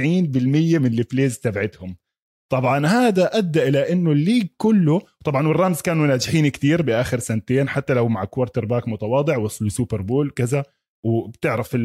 [0.80, 1.96] من ال plays تبعتهم.
[2.52, 7.70] طبعا هذا أدى إلى إنه ال league كله طبعا والرامز كانوا ناجحين كتير بآخر سنتين
[7.70, 10.64] حتى لو مع quarterback متواضع وصلوا Super Bowl كذا.
[11.06, 11.78] وبتعرف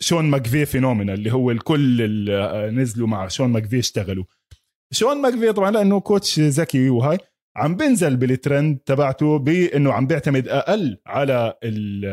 [0.00, 4.24] شون ماكفي phenomena اللي هو الكل اللي نزلوا مع شون ماكفي اشتغلوا.
[4.92, 7.18] شون ماكفي طبعا لأنه coach ذكي وهاي.
[7.58, 12.04] عم بنزل بالترند تبعته بانه عم بيعتمد أقل على ال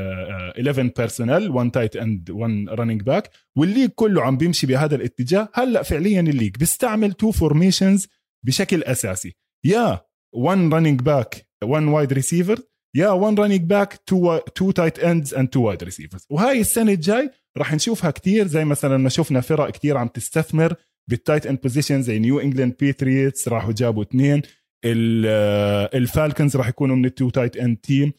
[0.58, 5.49] 11 personnel 1 tight end 1 running back وال league كله عم بيمشي بهذا الاتجاه.
[5.53, 8.08] هلأ فعليا ال league بيستعمل two formations
[8.45, 9.36] بشكل أساسي.
[9.65, 10.01] يا
[10.34, 12.60] 1 running back 1 wide receiver
[12.95, 17.29] يا 1 running back 2 2 tight ends and 2 wide receivers وهاي السنة الجاي
[17.58, 20.75] راح نشوفها كتير زي مثلا ما شفنا فرق كتير عم تستثمر
[21.10, 24.41] بال tight end position زي نيو انجلاند باتريوتس راحوا جابوا اثنين.
[24.86, 28.13] الفالكنز راح يكونوا من ال two tight end team.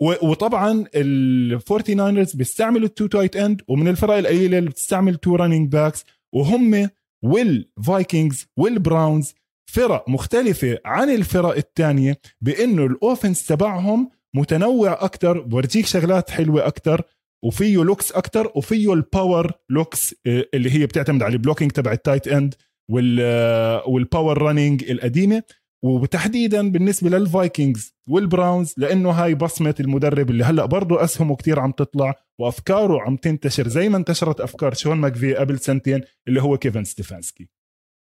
[0.00, 5.72] وطبعا الفورتي ناينرز بيستعملوا ال two tight end ومن الفرق القليلة اللي بتستعمل two running
[5.72, 6.90] backs وهم
[7.22, 9.34] والفايكنجز والبراونز
[9.70, 17.02] فرق مختلفة عن الفرق الثانية بإنه ال offense تبعهم متنوع أكثر بورجيك شغلات حلوة أكثر
[17.44, 21.92] وفيه looks أكثر وفيه ال power looks آه، اللي هي بتعتمد على ال blocking تبع
[21.92, 22.54] ال tight end
[22.90, 25.42] وال power running القديمة.
[25.82, 32.14] وتحديدا بالنسبة للفايكنجز والبراونز لأنه هاي بصمة المدرب اللي هلأ برضه أسهمه كتير عم تطلع
[32.38, 37.48] وأفكاره عم تنتشر زي ما انتشرت أفكار شون ماكفي قبل سنتين اللي هو كيفن ستيفانسكي.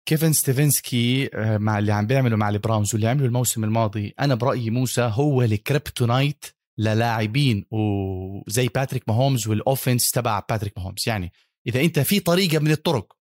[0.07, 4.69] كيفن ستيفنسكي آه، مع اللي عم بيعمله مع البراونز واللي عمله الموسم الماضي أنا برأيي
[4.69, 6.45] موسى هو ال kryptonite
[6.77, 7.65] للاعبين.
[7.71, 11.03] وزي باتريك ماهومز وال offense تبع باتريك ماهومز.
[11.07, 11.31] يعني
[11.67, 13.18] إذا أنت في طريقة من الطرق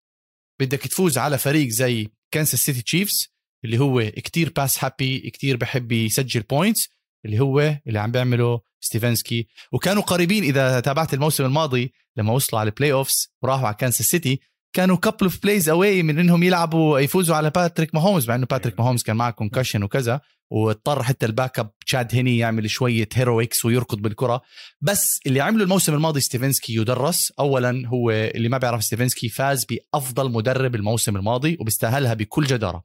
[0.59, 5.91] بدك تفوز على فريق زي كانساس سيتي تشيفز اللي هو كتير pass happy كتير بحب
[5.91, 6.89] يسجل points
[7.25, 12.69] اللي هو اللي عم بيعمله ستيفنسكي وكانوا قريبين إذا تابعت الموسم الماضي لما وصلوا على
[12.69, 14.39] ال playoffs وراحوا على كانساس سيتي
[14.75, 18.79] كانوا couple of plays away من إنهم يلعبوا يفوزوا على باتريك ماهومز مع إنه باتريك
[18.79, 23.97] ماهومز كان معه concussion وكذا واضطر حتى ال backup تشاد هيني يعمل شوية heroics ويركض
[23.97, 24.41] بالكرة.
[24.81, 27.33] بس اللي عمله الموسم الماضي ستيفنسكي يدرس.
[27.39, 32.83] اولا هو اللي ما بيعرف ستيفنسكي فاز بأفضل مدرب الموسم الماضي وبيستاهلها بكل جدارة.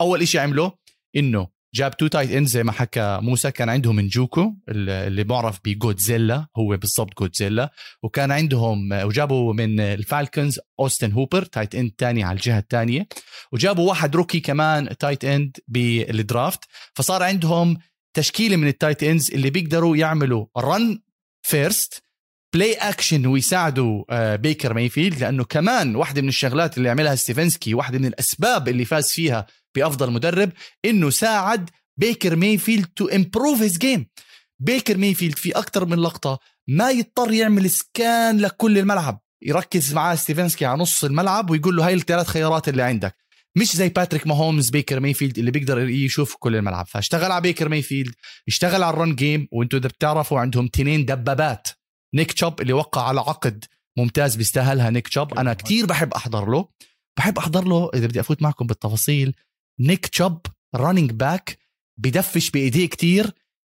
[0.00, 0.72] أول شيء عمله
[1.16, 6.46] إنه جاب two tight end زي ما حكى موسى كان عندهم نجوكو اللي معرف بجودزيلا
[6.56, 12.58] هو بالضبط جودزيلا وكان عندهم وجابوا من الفالكنز اوستن هوبر tight end تاني على الجهة
[12.58, 13.08] الثانية
[13.52, 16.60] وجابوا واحد rookie كمان tight end بال draft
[16.94, 17.76] فصار عندهم
[18.14, 21.00] تشكيلة من ال tight ends اللي بيقدروا يعملوا run
[21.42, 22.02] first
[22.54, 28.06] play action ويساعدوا بيكر مايفيلد لأنه كمان واحدة من الشغلات اللي عملها ستيفنسكي واحدة من
[28.06, 30.52] الأسباب اللي فاز فيها بأفضل مدرب
[30.84, 34.06] إنه ساعد بيكر مايفيلد to improve his game
[34.60, 39.20] بيكر مايفيلد في أكثر من لقطة ما يضطر يعمل scan لكل الملعب.
[39.42, 43.16] يركز معاه ستيفنسكي على نص الملعب ويقول له هاي الثلاث خيارات اللي عندك.
[43.56, 46.86] مش زي باتريك ماهومز بيكر مايفيلد اللي بيقدر يشوف كل الملعب.
[46.86, 48.14] فاشتغل على بيكر مايفيلد
[48.48, 51.68] اشتغل على ال run game وأنتم إذا بتعرفوا عندهم تنين دبابات.
[52.14, 53.64] نيك تشوب اللي وقع على عقد
[53.98, 56.68] ممتاز بيستاهلها نيك تشوب أنا كتير بحب أحضر له.
[57.16, 59.34] بحب أحضر له إذا بدي أفوت معكم بالتفاصيل
[59.80, 61.58] نيك تشوب running back
[61.98, 63.30] بدفش بإيديه كتير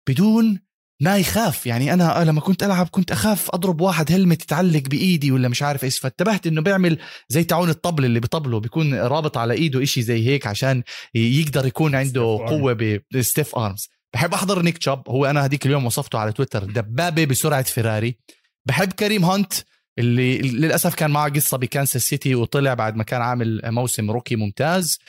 [0.10, 0.60] بدون
[1.02, 1.66] ما يخاف.
[1.68, 5.84] يعني أنا لما كنت ألعب كنت أخاف أضرب واحد هلمت يتعلق بإيدي ولا مش عارف
[5.84, 6.00] إيش.
[6.00, 10.48] فانتبهت إنه بيعمل زي تعون الطبل اللي بطبله بيكون رابط على إيده إشي زي هيك
[10.48, 10.84] عشان
[11.16, 15.86] يقدر يكون عنده قوة ب stiff arms بحب أحضر نيك تشوب هو أنا هذيك اليوم
[15.86, 16.64] وصفته على تويتر.
[16.64, 18.18] دبابة بسرعة فيراري
[18.66, 19.54] بحب كريم هانت
[20.00, 25.00] اللي للأسف كان معه قصة بكانساس سيتي وطلع بعد ما كان عامل موسم rookie ممتاز.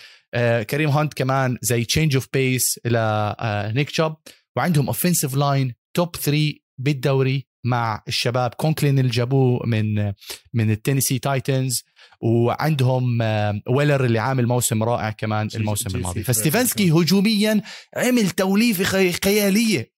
[0.71, 4.17] كريم هانت كمان زي change of pace إلى آه نيك تشوب
[4.57, 10.13] وعندهم offensive line top 3 بالدوري مع الشباب كونكلين اللي جابوه من
[10.55, 11.85] من التينيسي تايتنز
[12.21, 13.19] وعندهم
[13.69, 16.23] ويلر اللي عامل موسم رائع كمان الموسم الماضي.
[16.23, 17.63] فستيفنسكي هجوميا
[17.97, 19.93] عمل توليفة خيالية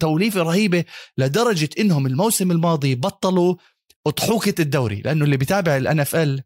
[0.00, 0.84] توليفة رهيبة
[1.18, 3.54] لدرجة إنهم الموسم الماضي بطلوا
[4.06, 6.42] أضحوكة الدوري لأنه اللي بيتابع ال NFL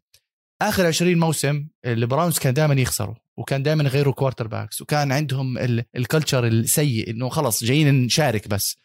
[0.61, 5.57] آخر 20 موسم ال Browns كان دائما يخسروا وكان دائما يغيروا quarterbacks وكان عندهم
[5.95, 8.77] ال culture السيء إنه خلص جايين نشارك بس.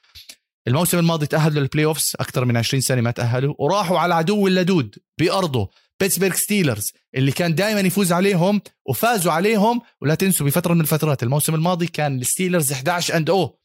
[0.69, 4.99] الموسم الماضي تأهلوا لل playoffs أكثر من 20 سنة ما تأهلوا وراحوا على عدو اللدود
[5.19, 11.23] بأرضه Pittsburgh Steelers اللي كان دائما يفوز عليهم وفازوا عليهم ولا تنسوا بفترة من الفترات
[11.23, 13.59] الموسم الماضي كان ال Steelers 11 and 0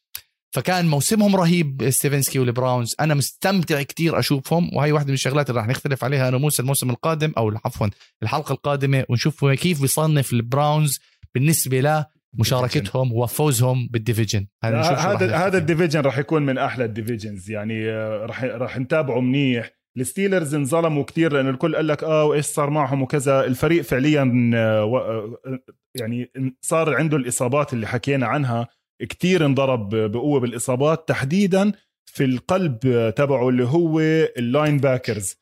[0.52, 2.96] فكان موسمهم رهيب ستيفنسكي وال Browns.
[3.00, 6.90] أنا مستمتع كتير أشوفهم وهي واحدة من الشغلات اللي راح نختلف عليها أنا موسى الموسم
[6.90, 7.88] القادم أو عفوا
[8.24, 11.00] الحلقة القادمة ونشوف كيف بيصنف ال Browns
[11.36, 14.48] بالنسبة له مشاركتهم وفوزهم بال division.
[14.64, 19.20] هذا هذا ال division راح يكون من أحلى ال divisions يعني آه، راح راح نتابعه
[19.20, 19.72] منيح.
[19.98, 23.46] ال Steelers انظلموا كثير لأنه الكل قال لك آه وإيش صار معهم وكذا.
[23.46, 25.60] الفريق فعليا آه، آه،
[25.96, 28.68] يعني صار عنده الإصابات اللي حكينا عنها.
[29.10, 31.72] كثير انضرب بقوة بالإصابات تحديدا
[32.06, 32.80] في القلب
[33.16, 34.00] تبعه اللي هو
[34.38, 35.42] ال linebackers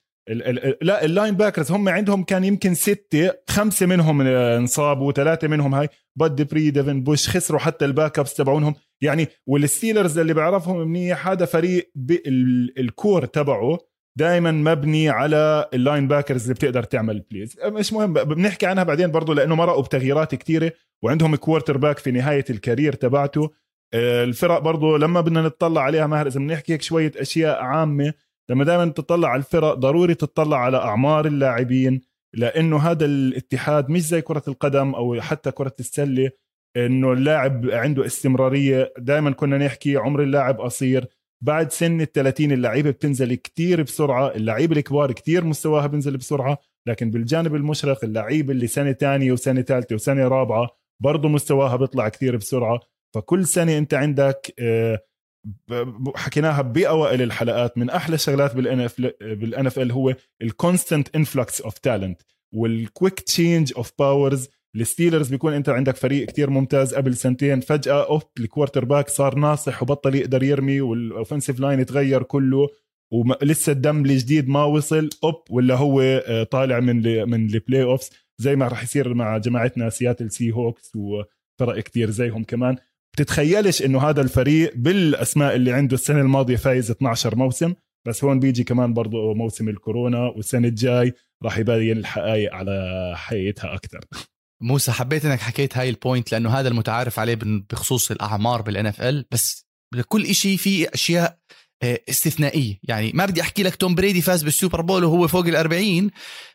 [0.82, 6.50] لا ال linebackers هم عندهم كان يمكن ستة خمسة منهم انصابوا ثلاثة منهم هاي Bud
[6.50, 8.76] Dupree Devin Bush خسروا حتى ال backups تبعونهم.
[9.02, 11.92] يعني وال Steelers اللي بعرفهم منيح هذا فريق
[12.78, 13.78] ال core تبعه
[14.18, 19.36] دائما مبني على ال linebackers اللي بتقدر تعمل plays مش مهم بنحكي عنها بعدين برضه
[19.36, 20.72] لأنه مرقوا بتغييرات كثيره
[21.04, 23.52] وعندهم quarterback في نهاية ال career تبعته.
[23.94, 28.14] آه، الفرق برضه لما بدنا نطلع عليها ماهر إذا بنحكي هيك شوية أشياء عامة
[28.50, 32.02] لما دائما تطلع على الفرق ضروري تطلع على أعمار اللاعبين
[32.34, 36.32] لأنه هذا الاتحاد مش زي كرة القدم أو حتى كرة السلة
[36.78, 38.94] إنه اللاعب عنده استمرارية.
[38.98, 41.08] دائما كنا نحكي عمر اللاعب قصير
[41.42, 47.12] بعد سن ال 30 اللعيبة بتنزل كتير بسرعة اللعيبة الكبار كتير مستواها بينزل بسرعة لكن
[47.12, 50.70] بالجانب المشرق اللعيبه اللي سنة ثانية وسنة ثالثه وسنة رابعة
[51.02, 52.80] برضه مستواها بيطلع كتير بسرعة.
[53.16, 55.00] فكل سنة أنت عندك آه،
[56.16, 62.22] حكيناها بأوائل الحلقات من أحلى الشغلات بال NFL هو ال constant influx of talent
[62.54, 67.60] وال quick change of powers ال Steelers بيكون انت عندك فريق كتير ممتاز قبل سنتين
[67.60, 72.68] فجأة اوب ال quarterback صار ناصح وبطل يقدر يرمي وال offensive line تغير كله
[73.14, 78.10] ولسه الدم الجديد ما وصل اوب ولا هو آه، طالع من من ال playoffs
[78.42, 82.76] زي ما راح يصير مع جماعتنا Seattle Seahawks وفرق كتير زيهم كمان.
[83.14, 87.74] بتتخيلش إنه هذا الفريق بالأسماء اللي عنده السنة الماضية فايز 12 موسم
[88.08, 94.00] بس هون بيجي كمان برضه موسم الكورونا والسنة الجاي راح يبين الحقائق على حقيقتها أكثر.
[94.62, 99.26] موسى حبيت إنك حكيت هاي ال point لأنه هذا المتعارف عليه بخصوص الأعمار بال NFL
[99.32, 101.40] بس لكل شيء في أشياء
[101.84, 102.80] آه، استثنائية.
[102.84, 106.10] يعني ما بدي أحكي لك توم بريدي فاز بال Super Bowl وهو فوق ال40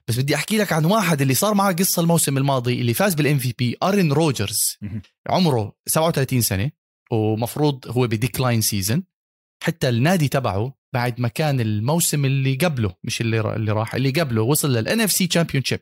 [0.09, 3.39] بس بدي أحكي لك عن واحد اللي صار معه قصة الموسم الماضي اللي فاز بال
[3.39, 4.79] MVP أرين روجرز.
[5.29, 6.71] عمره 37 سنة
[7.13, 9.05] ومفروض هو ب decline season
[9.63, 14.43] حتى النادي تبعه بعد ما كان الموسم اللي قبله مش اللي اللي راح اللي قبله
[14.43, 15.81] وصل لل NFC championship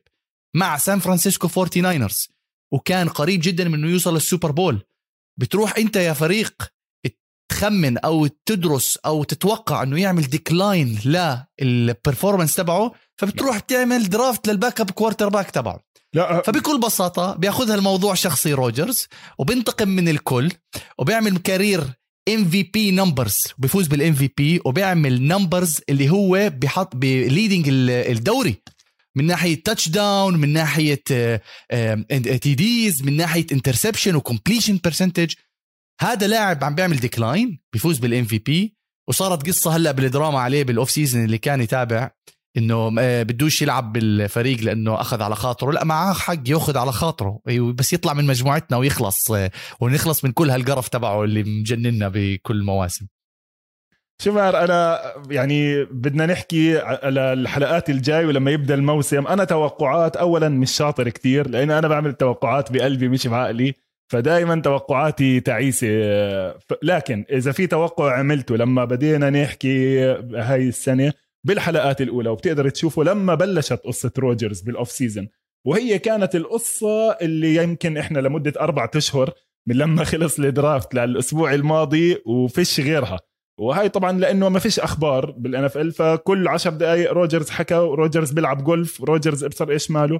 [0.56, 2.28] مع سان فرانسيسكو 49ers
[2.74, 4.82] وكان قريب جدا من إنه يوصل لل Super Bowl
[5.40, 6.72] بتروح أنت يا فريق
[7.52, 10.98] تخمن أو تدرس أو تتوقع إنه يعمل decline
[11.60, 15.80] لل performance تبعه فبتروح بتعمل draft لل backup quarterback تبعه
[16.14, 16.42] لا.
[16.42, 19.06] فبكل بساطة بياخذها الموضوع شخصي روجرز
[19.38, 20.52] وبينتقم من الكل
[20.98, 21.84] وبيعمل career
[22.28, 28.62] MVP numbers بيفوز بال MVP وبيعمل numbers اللي هو بحط ب leading الدوري
[29.16, 31.02] من ناحية touchdown من ناحية
[32.40, 35.34] TDs من ناحية interception و completion percentage
[36.00, 38.76] هذا لاعب عم بيعمل decline بيفوز بال MVP
[39.08, 42.10] وصارت قصة هلأ بالدراما عليه بال off season اللي كان يتابع
[42.56, 45.72] إنه آه، بدوش يلعب بالفريق لأنه أخذ على خاطره.
[45.72, 47.40] لأ معاه حق يأخذ على خاطره
[47.74, 53.06] بس يطلع من مجموعتنا ويخلص آه، ونخلص من كل هالقرف تبعه اللي مجننا بكل المواسم
[54.22, 59.26] شمار أنا يعني بدنا نحكي على الحلقات الجاي ولما يبدأ الموسم.
[59.26, 63.74] أنا توقعات اولا مش شاطر كتير لأن أنا بعمل توقعات بقلبي مش بعقلي.
[64.12, 65.88] فدائما توقعاتي تعيسة.
[66.82, 70.00] لكن إذا في توقع عملته لما بدينا نحكي
[70.34, 71.12] هاي السنة
[71.46, 75.28] بالحلقات الأولى وبتقدر تشوفه لما بلشت قصة روجرز بال off season
[75.66, 79.30] وهي كانت القصة اللي يمكن إحنا لمدة أربعة أشهر
[79.68, 83.18] من لما خلص ال draft للأسبوع الماضي وفيش غيرها.
[83.60, 88.64] وهي طبعا لأنه ما فيش أخبار بال NFL فكل عشر دقائق روجرز حكى روجرز بيلعب
[88.64, 90.18] جولف روجرز ابصر إيش ماله.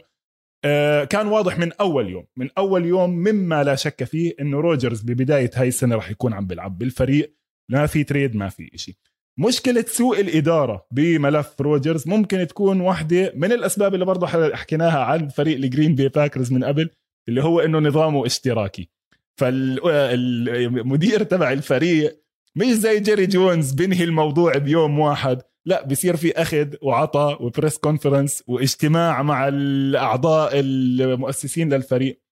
[0.64, 5.03] آه كان واضح من أول يوم من أول يوم مما لا شك فيه إنه روجرز
[5.03, 7.37] ببداية هاي السنة راح يكون عم بيلعب بالفريق.
[7.71, 8.95] ما في trade ما في شيء
[9.38, 15.57] مشكلة سوء الإدارة بملف روجرز ممكن تكون واحدة من الأسباب اللي برضه حكيناها عن فريق
[15.57, 16.90] ال Green Bay Packers من قبل
[17.29, 18.88] اللي هو إنه نظامه اشتراكي.
[19.37, 22.22] فالمدير تبع الفريق
[22.59, 25.43] مش زي جيري جونز بنهي الموضوع بيوم واحد.
[25.67, 32.23] لا بصير في أخذ وعطاء و press conference واجتماع مع الأعضاء المؤسسين للفريق.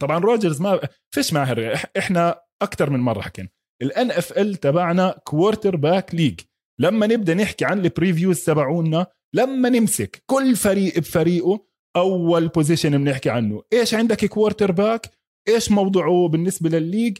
[0.00, 0.80] طبعا روجرز ما
[1.14, 1.74] فيش ماهر.
[1.98, 3.48] إحنا أكثر من مرة حكينا.
[3.82, 6.40] ال NFL تبعنا quarterback league
[6.80, 13.30] لما نبدأ نحكي عن ال previews تبعونا لما نمسك كل فريق بفريقه أول position بنحكي
[13.30, 13.62] عنه.
[13.72, 15.10] إيش عندك quarterback
[15.48, 17.18] إيش موضوعه بالنسبة للليج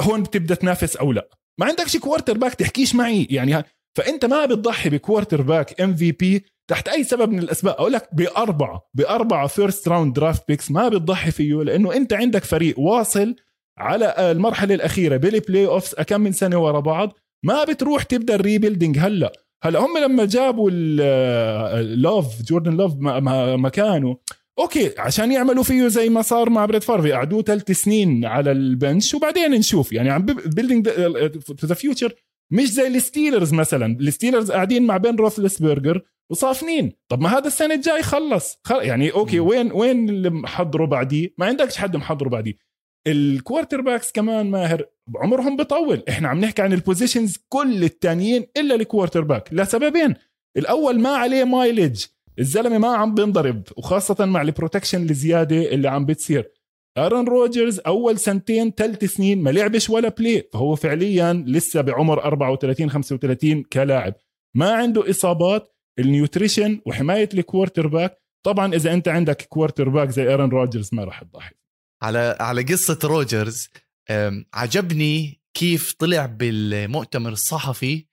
[0.00, 1.28] هون بتبدأ تنافس أو لا.
[1.60, 3.26] ما عندكش quarterback تحكيش معي.
[3.30, 3.64] يعني
[3.96, 7.74] فأنت ما بتضحي ب quarterback MVP تحت أي سبب من الأسباب.
[7.74, 12.78] أقول لك باربعه باربعه first round draft picks ما بتضحي فيه لأنه أنت عندك فريق
[12.78, 13.34] واصل
[13.78, 17.12] على المرحلة الأخيرة بال playoffs كم من سنة ورا بعض.
[17.44, 19.32] ما بتروح تبدأ ال rebuilding هلأ.
[19.62, 20.70] هلأ هم لما جابوا
[21.80, 22.92] لوف جوردن لوف
[23.58, 24.16] مكانه
[24.58, 27.12] أوكي عشان يعملوا فيه زي ما صار مع بريت فارف.
[27.12, 29.92] قعدوه ثلاث سنين على ال bench وبعدين نشوف.
[29.92, 30.88] يعني عم building
[31.56, 32.14] to the future
[32.52, 33.98] مش زي ال Steelers مثلا.
[34.00, 36.92] ال Steelers قاعدين مع بن روثلسبرجر وصافنين.
[37.08, 38.58] طب ما هذا السنة الجاي خلص.
[38.64, 38.82] خل...
[38.82, 42.54] يعني أوكي وين وين اللي محضره بعديه؟ ما عندكش حد محضره بعديه.
[43.06, 44.84] ال quarterbacks كمان ماهر
[45.16, 46.02] عمرهم بطول.
[46.08, 50.14] إحنا عم نحكي عن ال positions كل التانيين إلا ال quarterback لسببين.
[50.56, 52.04] الأول ما عليه mileage
[52.38, 56.52] الزلمة ما عم بينضرب وخاصة مع ال protection الزيادة اللي عم بتصير.
[56.98, 62.90] ارون روجرز أول سنتين ثلاث سنين ما لعبش ولا play فهو فعليا لسه بعمر 34
[62.90, 64.14] 35 كلاعب.
[64.56, 68.22] ما عنده إصابات ال nutrition وحماية ال quarterback.
[68.46, 71.54] طبعا إذا أنت عندك quarterback زي ارون روجرز ما راح تضحي.
[72.02, 73.68] على على قصة روجرز
[74.54, 78.07] عجبني كيف طلع بالمؤتمر الصحفي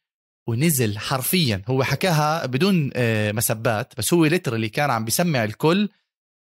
[0.48, 1.62] ونزل حرفيا.
[1.68, 5.90] هو حكاها بدون آه، مسبات بس هو literally كان عم بيسمع الكل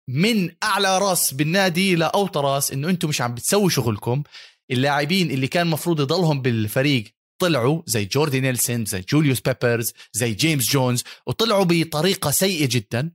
[0.09, 4.22] من أعلى راس بالنادي لاوطى راس إنه أنتم مش عم بتسوي شغلكم.
[4.70, 7.05] اللاعبين اللي كان مفروض يضلهم بالفريق
[7.38, 13.11] طلعوا زي جوردي نيلسون زي جوليوس بيبرز زي جيمس جونز وطلعوا بطريقة سيئة جدا.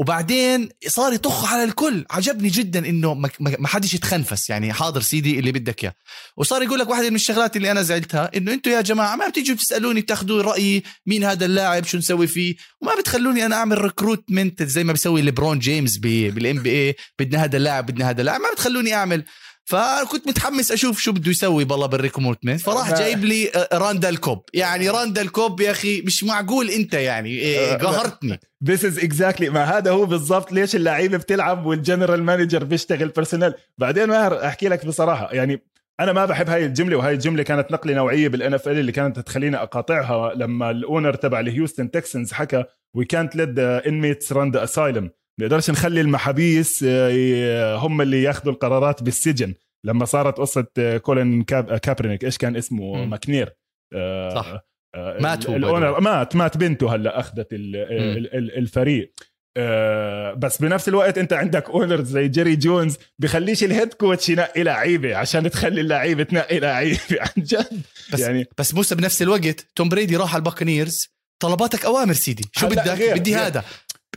[0.00, 2.04] وبعدين صار يطخ على الكل.
[2.10, 4.50] عجبني جدا إنه ما حدش يتخنفس.
[4.50, 5.94] يعني حاضر سيدي اللي بدك إياه.
[6.36, 9.56] وصار يقول لك واحدة من الشغلات اللي أنا زعلتها إنه أنتم يا جماعة ما بتيجوا
[9.56, 14.84] بتسألوني بتاخذوا رايي مين هذا اللاعب شو نسوي فيه؟ وما بتخلوني أنا أعمل recruitment زي
[14.84, 18.40] ما بيسوي ليبرون جيمس بال NBA بدنا هذا اللاعب بدنا هذا اللاعب.
[18.40, 19.24] ما بتخلوني أعمل.
[19.64, 24.44] فكنت متحمس أشوف شو بده يسوي بالله بال recruitment فراح جايب لي آه، راندال كوب.
[24.54, 28.40] يعني راندال كوب يا أخي مش معقول أنت يعني إيه، آه، قهرتني.
[28.64, 33.54] this is exactly ما هذا هو بالضبط ليش اللعيبة بتلعب وال general manager بيشتغل personnel
[33.78, 35.62] بعدين ماهر أحكي لك بصراحة يعني
[36.00, 39.56] أنا ما بحب هاي الجملة وهاي الجملة كانت نقلة نوعية بال NFL اللي كانت تخليني
[39.56, 44.50] أقاطعها لما ال owner تبع ال Houston Texans حكى وي كانت ليت ذا انميتس ران
[44.50, 45.10] ذا اسايلم
[45.40, 49.54] نقدرش نخلي المحابيس آه، هم اللي ياخذوا القرارات بالسجن.
[49.86, 51.76] لما صارت قصة آه، كولين كاب...
[51.78, 53.10] كابرينيك إيش كان اسمه؟ م.
[53.10, 53.56] ماكنير.
[54.34, 54.64] صح.
[54.96, 59.12] مات ال owner مات مات بنته هلأ أخذت الفريق.
[59.56, 64.62] آه بس بنفس الوقت أنت عندك owners زي جيري جونز بخليش ال head coach ينقي
[64.62, 67.82] لعيبة عشان تخلي اللعيبة تنقي لعيبة عن جد.
[68.12, 71.08] بس يعني بس موسى بنفس الوقت توم بريدي راح على ال Buccaneers
[71.42, 72.44] طلباتك أوامر سيدي.
[72.52, 73.64] شو بدك؟ بدي هذا.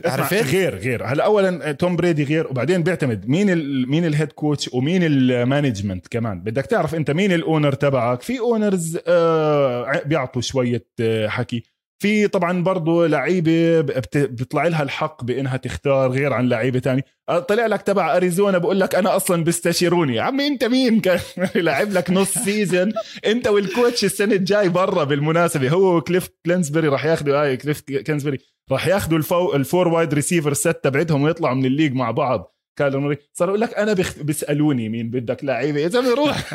[0.04, 1.04] عرفت غير غير.
[1.06, 5.12] هلا اولا توم بريدي غير وبعدين بيعتمد مين ال مين ال head coach ومين ال
[5.12, 6.40] management كمان.
[6.40, 8.22] بدك تعرف أنت مين ال owner تبعك.
[8.22, 11.73] في owners آه بيعطوا شوية آه حكي.
[12.02, 13.80] في طبعا برضه لعيبة
[14.14, 17.02] بيطلع لها الحق بإنها تختار غير عن لعيبة تاني.
[17.48, 21.20] طلع لك تبع أريزونا بقول لك أنا أصلا بيستشيروني عمي أنت مين؟ كان
[21.54, 22.92] لعب لك نص season
[23.26, 25.68] أنت وال coach السنة الجاي برا بالمناسبة.
[25.68, 28.38] هو وكليف كلينسبري راح ياخذوا هاي كليف كلينسبري
[28.70, 32.54] راح ياخذوا الفو ال four wide receiver set تبعتهم ويطلعوا من ال league مع بعض.
[32.78, 33.96] كايلر موري صار يقول لك أنا.
[34.20, 35.80] بيسألوني مين بدك لعيبة.
[35.80, 36.54] يا زلمه روح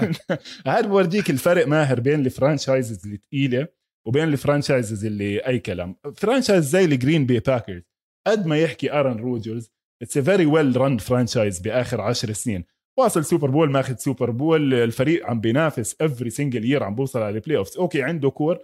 [0.68, 5.96] هذا بورجيك الفرق ماهر بين ال franchises الثقيله وبين ال franchises اللي أي كلام.
[6.16, 7.82] franchise زي ال Green Bay Packers
[8.28, 9.72] قد ما يحكي ارن روجرز
[10.02, 12.64] it's a very well run franchise بآخر عشر سنين.
[13.00, 17.36] واصل Super Bowl ماخذ Super Bowl الفريق عم بينافس every single year عم بوصل على
[17.36, 18.60] ال playoffs أوكي عنده core.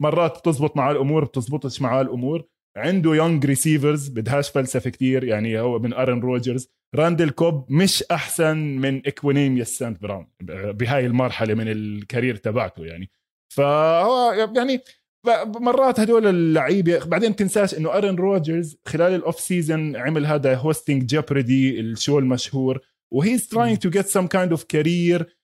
[0.00, 2.44] مرات بتزبط معاه الأمور بتزبطش معاه الأمور.
[2.76, 8.56] عنده young receivers بدهاش فلسفة كتير يعني هو من ارن روجرز راندل كوب مش أحسن
[8.56, 10.26] من اكوانيميوس سانت براون
[10.72, 13.10] بهاي المرحلة من ال career تبعته يعني.
[13.54, 14.80] فهو يعني
[15.60, 21.04] مرات هدول اللعيبة بعدين تنساش إنه ارن روجرز خلال ال off season عمل هذا hosting
[21.04, 22.80] Jeopardy ال show المشهور
[23.12, 25.36] و he's trying to get some kind of career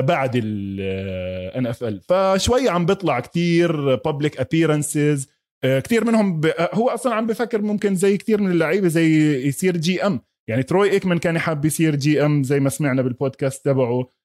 [0.00, 5.28] بعد ال NFL فشوي عم بيطلع كتير public appearances
[5.64, 6.52] كثير منهم ب...
[6.72, 11.18] هو أصلا عم بفكر ممكن زي كثير من اللعيبة زي يصير GM يعني تروي ايكمان
[11.18, 14.15] كان يحب يصير GM زي ما سمعنا بالبودكاست تبعه.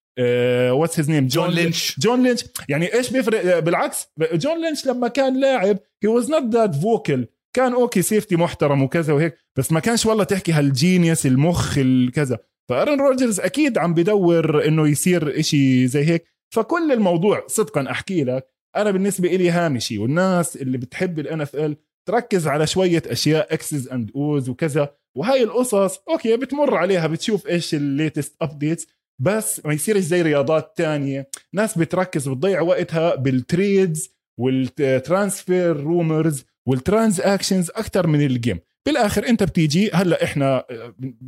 [0.72, 2.00] what's his name جون لينش.
[2.00, 2.46] جون لينش.
[2.70, 7.28] يعني إيش بيفرق؟ آه، بالعكس جون لينش لما كان لاعب he was not that vocal
[7.56, 11.78] كان أوكي safety محترم وكذا وهيك بس ما كانش والله تحكي ه ال genius المخ
[11.78, 12.40] الكذا.
[12.70, 16.26] فأرن روجرز أكيد عم بدور إنه يصير إشي زي هيك.
[16.54, 19.98] فكل الموضوع صدقا أحكي لك أنا بالنسبة لي هامشي.
[19.98, 24.96] والناس اللي بتحب ال NFL تركز على شوية أشياء X's and O's وكذا.
[25.18, 28.88] وهاي القصص أوكي بتمر عليها بتشوف إيش ال latest updates
[29.22, 31.30] بس ما يصيرش زي رياضات تانية.
[31.54, 38.60] ناس بتركز وتضيع وقتها بال trades وال transfer rumors وال transactions أكثر من ال game.
[38.86, 40.66] بالآخر أنت بتيجي هلأ إحنا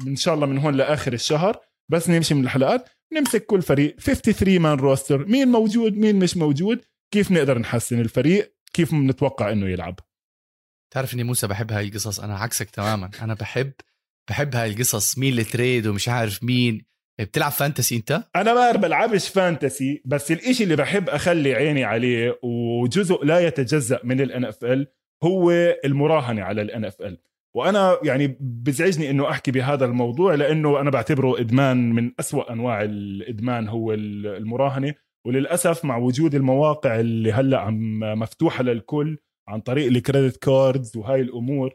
[0.08, 2.90] إن شاء الله من هون لآخر الشهر بس نمشي من الحلقات.
[3.14, 4.00] نمسك كل فريق.
[4.00, 9.70] 53 مان roster مين موجود مين مش موجود؟ كيف نقدر نحسن الفريق؟ كيف بنتوقع إنه
[9.70, 10.00] يلعب؟
[10.94, 13.10] تعرف إني موسى بحب هاي القصص؟ أنا عكسك تماما.
[13.22, 13.72] أنا بحب
[14.30, 15.18] بحب هاي القصص.
[15.18, 16.93] مين اللي تريد ومش عارف مين.
[17.20, 23.26] بتلعب fantasy انت؟ أنا ما بلعبش fantasy بس الإشي اللي بحب أخلي عيني عليه وجزء
[23.26, 24.88] لا يتجزأ من ال NFL
[25.24, 25.52] هو
[25.86, 27.18] المراهنة على ال NFL
[27.56, 33.68] وأنا يعني بزعجني إنه أحكي بهذا الموضوع لأنه أنا بعتبره إدمان من أسوأ أنواع الإدمان
[33.68, 34.94] هو المراهنة
[35.28, 41.22] وللأسف مع وجود المواقع اللي هلأ عم مفتوحة للكل عن طريق ال credit cards وهاي
[41.22, 41.74] الأمور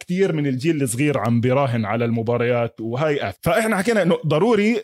[0.00, 3.38] كثير من الجيل الصغير عم بيراهن على المباريات وهاي أف.
[3.42, 4.82] فإحنا حكينا إنه ضروري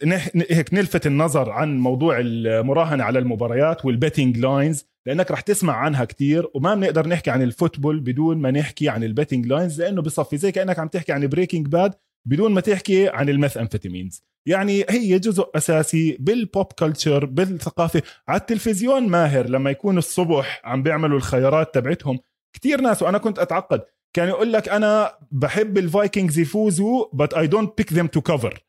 [0.51, 6.05] هيك نلفت النظر عن موضوع المراهنة على المباريات وال betting lines لأنك رح تسمع عنها
[6.05, 10.03] كتير وما بنقدر نحكي عن ال football بدون ما نحكي عن ال betting lines لأنه
[10.03, 11.95] بصفي زي كأنك عم تحكي عن Breaking Bad
[12.29, 18.41] بدون ما تحكي عن ال methamphetamines يعني هي جزء أساسي بال pop culture بالثقافة على
[18.41, 22.19] التلفزيون ماهر لما يكون الصبح عم بيعملوا الخيارات تبعتهم
[22.57, 23.83] كتير ناس وأنا كنت أتعقد
[24.17, 28.65] كان يقول لك أنا بحب ال Vikings يفوزوا but I don't pick them to cover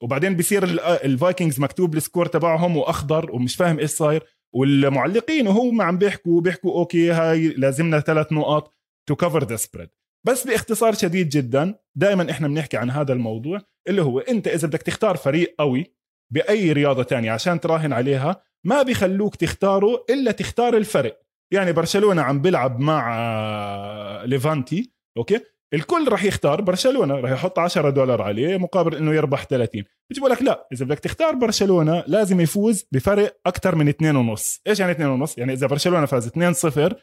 [0.00, 0.64] وبعدين بصير
[1.04, 4.22] ال Vikings مكتوب ال score تبعهم وأخضر ومش فاهم إيش صاير.
[4.54, 8.74] والمعلقين وهم عم بيحكوا بيحكوا okay هاي لازمنا ثلاث نقط
[9.08, 9.88] to cover the spread
[10.26, 14.82] بس باختصار شديد جدا دائما إحنا بنحكي عن هذا الموضوع اللي هو أنت إذا بدك
[14.82, 15.94] تختار فريق قوي
[16.32, 21.20] بأي رياضة تانية عشان تراهن عليها ما بيخلوك تختاره إلا تختار الفرق
[21.52, 25.40] يعني برشلونة عم بيلعب مع آه، ليفانتي okay؟
[25.74, 30.42] الكل راح يختار برشلونة راح يحط 10 دولار عليه مقابل إنه يربح 30 بيجيبوا لك
[30.42, 34.60] لا إذا بدك تختار برشلونة لازم يفوز بفرق أكثر من 2 ونص.
[34.66, 36.94] إيش يعني 2 ونص؟ يعني إذا برشلونة فاز 2 0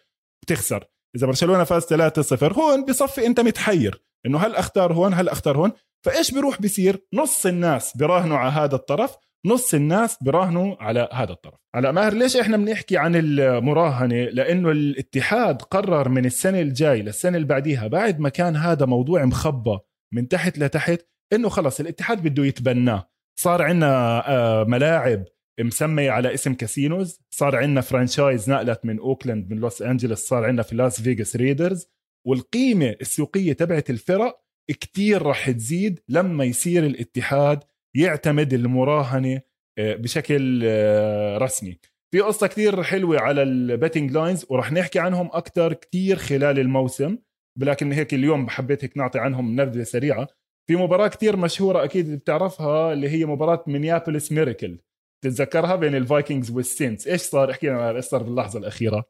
[0.44, 0.86] بتخسر.
[1.16, 4.04] إذا برشلونة فاز 3 0 هون بصفي أنت متحير.
[4.26, 5.72] إنه هل أختار هون؟ هل أختار هون؟
[6.06, 9.16] فإيش بيروح بيصير؟ نص الناس بيراهنوا على هذا الطرف.
[9.46, 11.60] نص الناس براهنوا على هذا الطرف.
[11.76, 17.48] على ماهر ليش إحنا بنحكي عن المراهنة؟ لأنه الاتحاد قرر من السنة الجاي للسنة اللي
[17.48, 19.78] بعديها بعد ما كان هذا موضوع مخبى
[20.14, 21.02] من تحت لتحت
[21.34, 25.26] إنه خلص الاتحاد بده يتبناه صار عندنا آه، ملاعب
[25.60, 30.64] مسمية على اسم casinos صار عندنا franchise نقلت من اوكلاند من لوس انجلوس صار عندنا
[30.64, 31.88] في لاس فيغاس Raiders
[32.28, 37.64] والقيمة السوقية تبعت الفرق كتير راح تزيد لما يصير الاتحاد
[37.96, 39.42] يعتمد المراهنة
[39.78, 41.80] آه، بشكل آه، رسمي.
[42.12, 47.18] في قصة كتير حلوة على ال betting lines ورح نحكي عنهم أكتر كتير خلال الموسم
[47.62, 50.28] ولكن هيك اليوم حبيت هيك نعطي عنهم نبذة سريعة.
[50.68, 54.80] في مباراة كتير مشهورة أكيد بتعرفها اللي هي مباراة Minneapolis Miracle
[55.24, 59.04] تتذكرها بين ال Vikings وال Saints؟ إيش صار؟ احكي لنا إيش صار باللحظة الأخيرة؟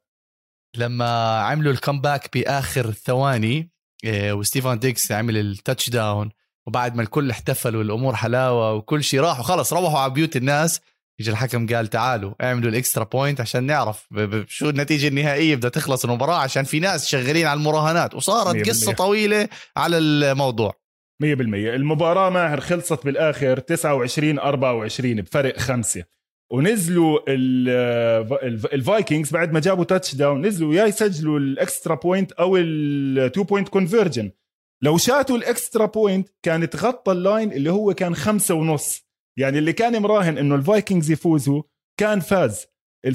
[0.78, 3.72] لما عملوا ال comeback بآخر ثواني
[4.06, 6.30] آه، وستيفان ديجز عمل ال touchdown
[6.68, 10.82] وبعد ما الكل احتفل والأمور حلاوة وكل شيء راحوا خلص روحوا على بيوت الناس.
[11.20, 14.07] يجي الحكم قال تعالوا اعملوا ال extra point عشان نعرف
[14.47, 15.55] شو النتيجة النهائية.
[15.55, 20.74] بدها تخلص المباراة عشان في ناس شغالين على المراهنات وصارت قصة طويلة على الموضوع.
[21.24, 26.03] 100% المباراة ماهر خلصت بالآخر 29 24 بفرق خمسة.
[26.51, 27.20] ونزلوا
[28.74, 33.70] ال Vikings بعد ما جابوا touchdown نزلوا يا يسجلوا ال extra point أو ال two-point
[33.70, 34.32] conversion
[34.86, 39.06] لو شاتوا ال extra point كان تغطى ال line اللي هو كان خمسة ونص.
[39.40, 41.64] يعني اللي كان مراهن إنه ال Vikings يفوزوا
[42.00, 42.66] كان فاز.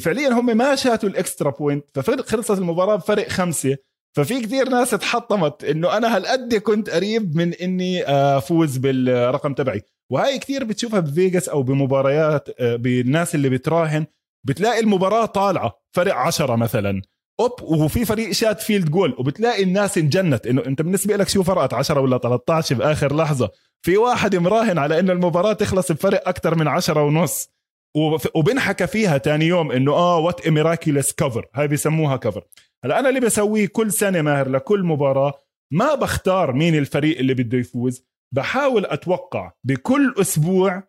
[0.01, 3.77] فعليا هم ما شاتوا ال extra point فخلصت المباراة بفرق خمسة.
[4.17, 9.83] ففي كثير ناس تحطمت إنه أنا هالقد كنت قريب من إني أفوز بالرقم تبعي.
[10.13, 14.07] وهي كثير بتشوفها بفيغاس أو بمباريات آه، بالناس اللي بتراهن.
[14.47, 17.03] بتلاقي المباراة طالعة فرق عشرة مثلا.
[17.41, 20.47] أوب وفي فريق شات field goal وبتلاقي الناس انجنت.
[20.47, 23.51] إنه أنت بالنسبة لك شو فرقت؟ 10 ولا 13 باخر لحظة؟
[23.83, 27.49] في واحد مراهن على إنه المباراة تخلص بفرق أكثر من 10 ونص.
[28.35, 32.45] وبنحكى فيها تاني يوم إنه آه what miraculous cover هاي بيسموها cover
[32.85, 35.33] هلأ أنا اللي بسويه كل سنة ماهر لكل مباراة
[35.73, 38.05] ما بختار مين الفريق اللي بده يفوز.
[38.35, 40.83] بحاول أتوقع بكل أسبوع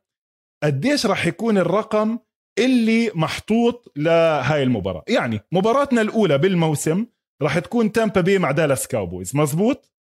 [0.63, 2.19] قديش راح يكون الرقم
[2.59, 5.03] اللي محطوط لهاي المباراة.
[5.07, 7.05] يعني مباراتنا الأولى بالموسم
[7.41, 9.91] راح تكون Tampa Bay مع Dallas Cowboys مزبوط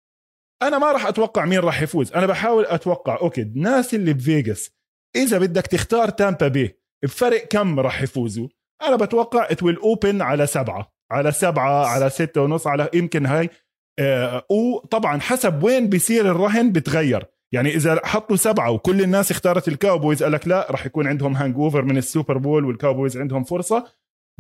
[0.63, 2.13] أنا ما راح أتوقع مين راح يفوز.
[2.13, 4.71] أنا بحاول أتوقع okay الناس اللي بفيغاس
[5.17, 8.49] إذا بدك تختار Tampa Bay بفرق كم راح يفوزوا؟
[8.83, 13.51] أنا بتوقع it will open على سبعة على سبعة على ستة ونص على يمكن هاي.
[13.99, 17.27] آه وطبعا حسب وين بيصير الرهن بتغير.
[17.55, 21.37] يعني إذا حطوا سبعة وكل الناس اختارت ال Cowboys قال لك لا راح يكون عندهم
[21.37, 23.85] hangover من ال Super Bowl وال Cowboys عندهم فرصة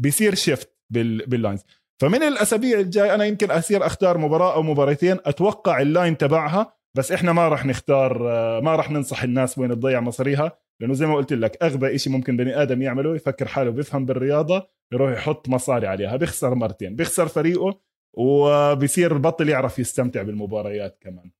[0.00, 1.64] بيصير shift بال lines
[2.00, 7.12] فمن الأسابيع الجاي أنا يمكن أصير أختار مباراة أو مباراتين أتوقع ال line تبعها بس
[7.12, 8.18] إحنا ما راح نختار
[8.60, 12.36] ما راح ننصح الناس وين تضيع مصاريها لأنه زي ما قلت لك أغبى شيء ممكن
[12.36, 16.16] بني آدم يعمله يفكر حاله بيفهم بالرياضة يروح يحط مصاري عليها.
[16.16, 17.80] بيخسر مرتين بيخسر فريقه
[18.16, 21.30] وبصير بطل يعرف يستمتع بالمباريات كمان.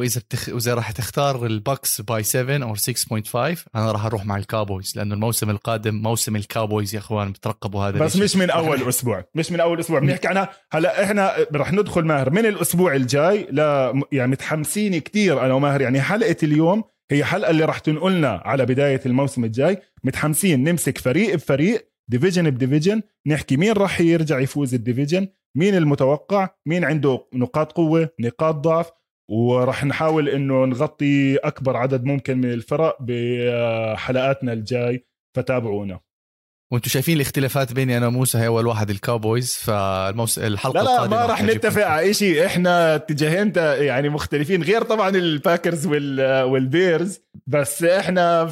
[0.00, 0.48] وإذا بتخ...
[0.48, 3.36] وإذا راح تختار ال Bucs by 7 أو 6.5
[3.74, 7.84] أنا راح أروح مع ال Cowboys لأنه الموسم القادم موسم ال Cowboys يا أخوان بترقبوا
[7.84, 10.50] هذا بس مش من أول أسبوع مش من أول أسبوع بنحكي عنها.
[10.72, 16.00] هلا إحنا رح ندخل ماهر من الأسبوع الجاي لا يعني متحمسين كتير أنا وماهر يعني
[16.00, 19.78] حلقة اليوم هي حلقة اللي رح تنقلنا على بداية الموسم الجاي.
[20.04, 25.74] متحمسين نمسك فريق بفريق division ب division نحكي مين راح يرجع يفوز ال division مين
[25.74, 28.90] المتوقع مين عنده نقاط قوة نقاط ضعف.
[29.30, 35.06] وراح نحاول إنه نغطي أكبر عدد ممكن من الفرق بحلقاتنا الجاي
[35.36, 36.00] فتابعونا.
[36.72, 41.06] وأنتم شايفين الاختلافات بيني أنا وموسى هي أول واحد ال Cowboys فالموسم الحلقة لا لا
[41.06, 42.46] ما راح نتفق على شيء.
[42.46, 43.52] إحنا اتجاهين
[43.86, 48.50] يعني مختلفين غير طبعا ال Packers وال Bears بس إحنا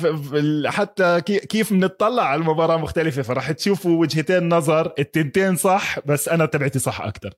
[0.66, 6.78] حتى كيف بنطلع على المباراة مختلفة فراح تشوفوا وجهتين نظر التنتين صح بس أنا تبعتي
[6.78, 7.34] صح أكثر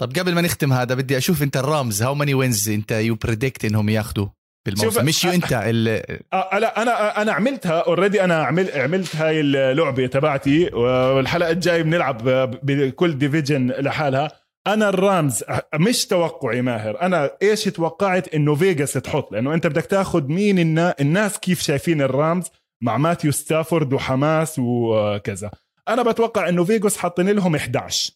[0.00, 2.02] طب قبل ما نختم هذا بدي أشوف أنت الرامز.
[2.02, 4.26] how many wins أنت you predict إنهم ياخذوا
[4.66, 5.84] بالموسم؟ مش you أنت ال...
[6.32, 12.22] لا أنا أنا عملتها already أنا عمل عملت هاي اللعبة تبعتي والحلقة الجاية بنلعب
[12.62, 14.30] بكل division لحالها.
[14.66, 15.44] أنا الرامز
[15.74, 17.00] مش توقعي ماهر.
[17.00, 19.32] أنا إيش توقعت؟ إنه فيجاس تحط.
[19.32, 22.46] لأنه أنت بدك تاخذ مين الناس كيف شايفين الرامز؟
[22.82, 25.50] مع ماثيو ستافورد وحماس وكذا.
[25.88, 28.12] أنا بتوقع إنه فيجاس حاطين لهم 11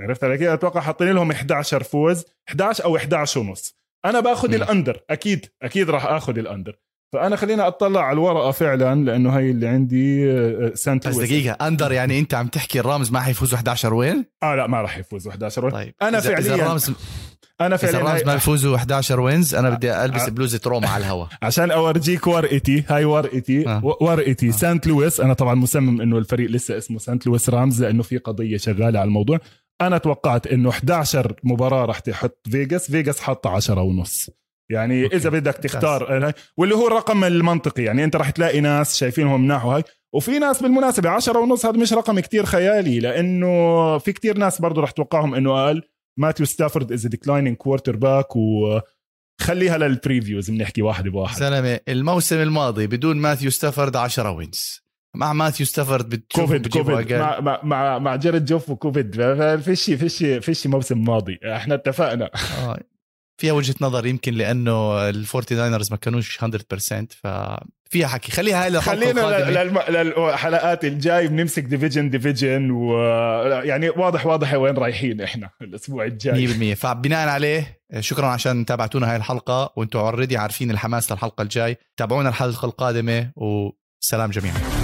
[0.00, 3.80] عرفت علي كيف؟ أتوقع حاطين لهم 11 فوز 11 أو 11 ونص.
[4.04, 6.78] أنا باخذ ال under أكيد أكيد راح آخذ ال under.
[7.12, 11.92] فأنا خلينا أطلع على الورقة فعلا لأنه هي اللي عندي آه، سانت بس دقيقة under
[11.92, 15.64] يعني أنت عم تحكي الرامز ما حيفوزوا 11 win؟ آه لا ما راح يفوزوا 11
[15.64, 15.72] win.
[15.72, 16.92] طيب أنا فعليا إذا الرامز
[17.60, 20.30] أنا فعليا اذا الرامز ما يفوزوا 11 wins أنا بدي ألبس آه.
[20.30, 23.96] بلوزة روما على الهواء عشان أورجيك ورقتي هاي ورقتي آه.
[24.00, 24.50] ورقتي آه.
[24.50, 28.56] سانت لويس أنا طبعا مصمم إنه الفريق لسه اسمه سانت لويس رامز لأنه في قضية
[28.56, 29.40] شغالة على الموضوع.
[29.80, 34.30] أنا توقعت إنه 11 مباراة راح تحط فيجاس فيجاس حط 10 ونص.
[34.70, 35.16] يعني أوكي.
[35.16, 39.82] إذا بدك تختار واللي هو الرقم المنطقي يعني أنت راح تلاقي ناس شايفينهم نحو هاي
[40.14, 44.80] وفي ناس بالمناسبة عشرة ونص هذا مش رقم كتير خيالي لأنه في كتير ناس برضو
[44.80, 45.82] رح توقعهم أنه قال
[46.18, 48.80] ماتيو ستافورد is declining quarterback و
[49.40, 51.38] خليها لل previews بنحكي واحد بواحد.
[51.38, 57.12] زلمه الموسم الماضي بدون ماثيو ستافورد 10 wins مع ماثيو ستافورد بتشوف كوفيد كوفيد.
[57.12, 59.16] مع مع مع, مع جيرد جوف وكوفيد.
[59.56, 61.38] فيش فيش فيش موسم ماضي.
[61.44, 62.30] إحنا اتفقنا.
[62.62, 62.78] آه.
[63.40, 66.46] فيها وجهة نظر يمكن لأنه ال Forty Niners ما كانوش 100%
[67.10, 68.32] ففيها حكي.
[68.32, 69.20] خليها هاي خلينا
[69.90, 76.74] للحلقات الجاي بنمسك division division ويعني واضح واضح وين رايحين إحنا الأسبوع الجاي.
[76.74, 81.76] 100% فبناء عليه شكرا عشان تابعتونا هاي الحلقة وأنتم اوريدي عارفين الحماس للحلقة الجاي.
[81.96, 84.79] تابعونا الحلقة القادمة وسلام جميعا.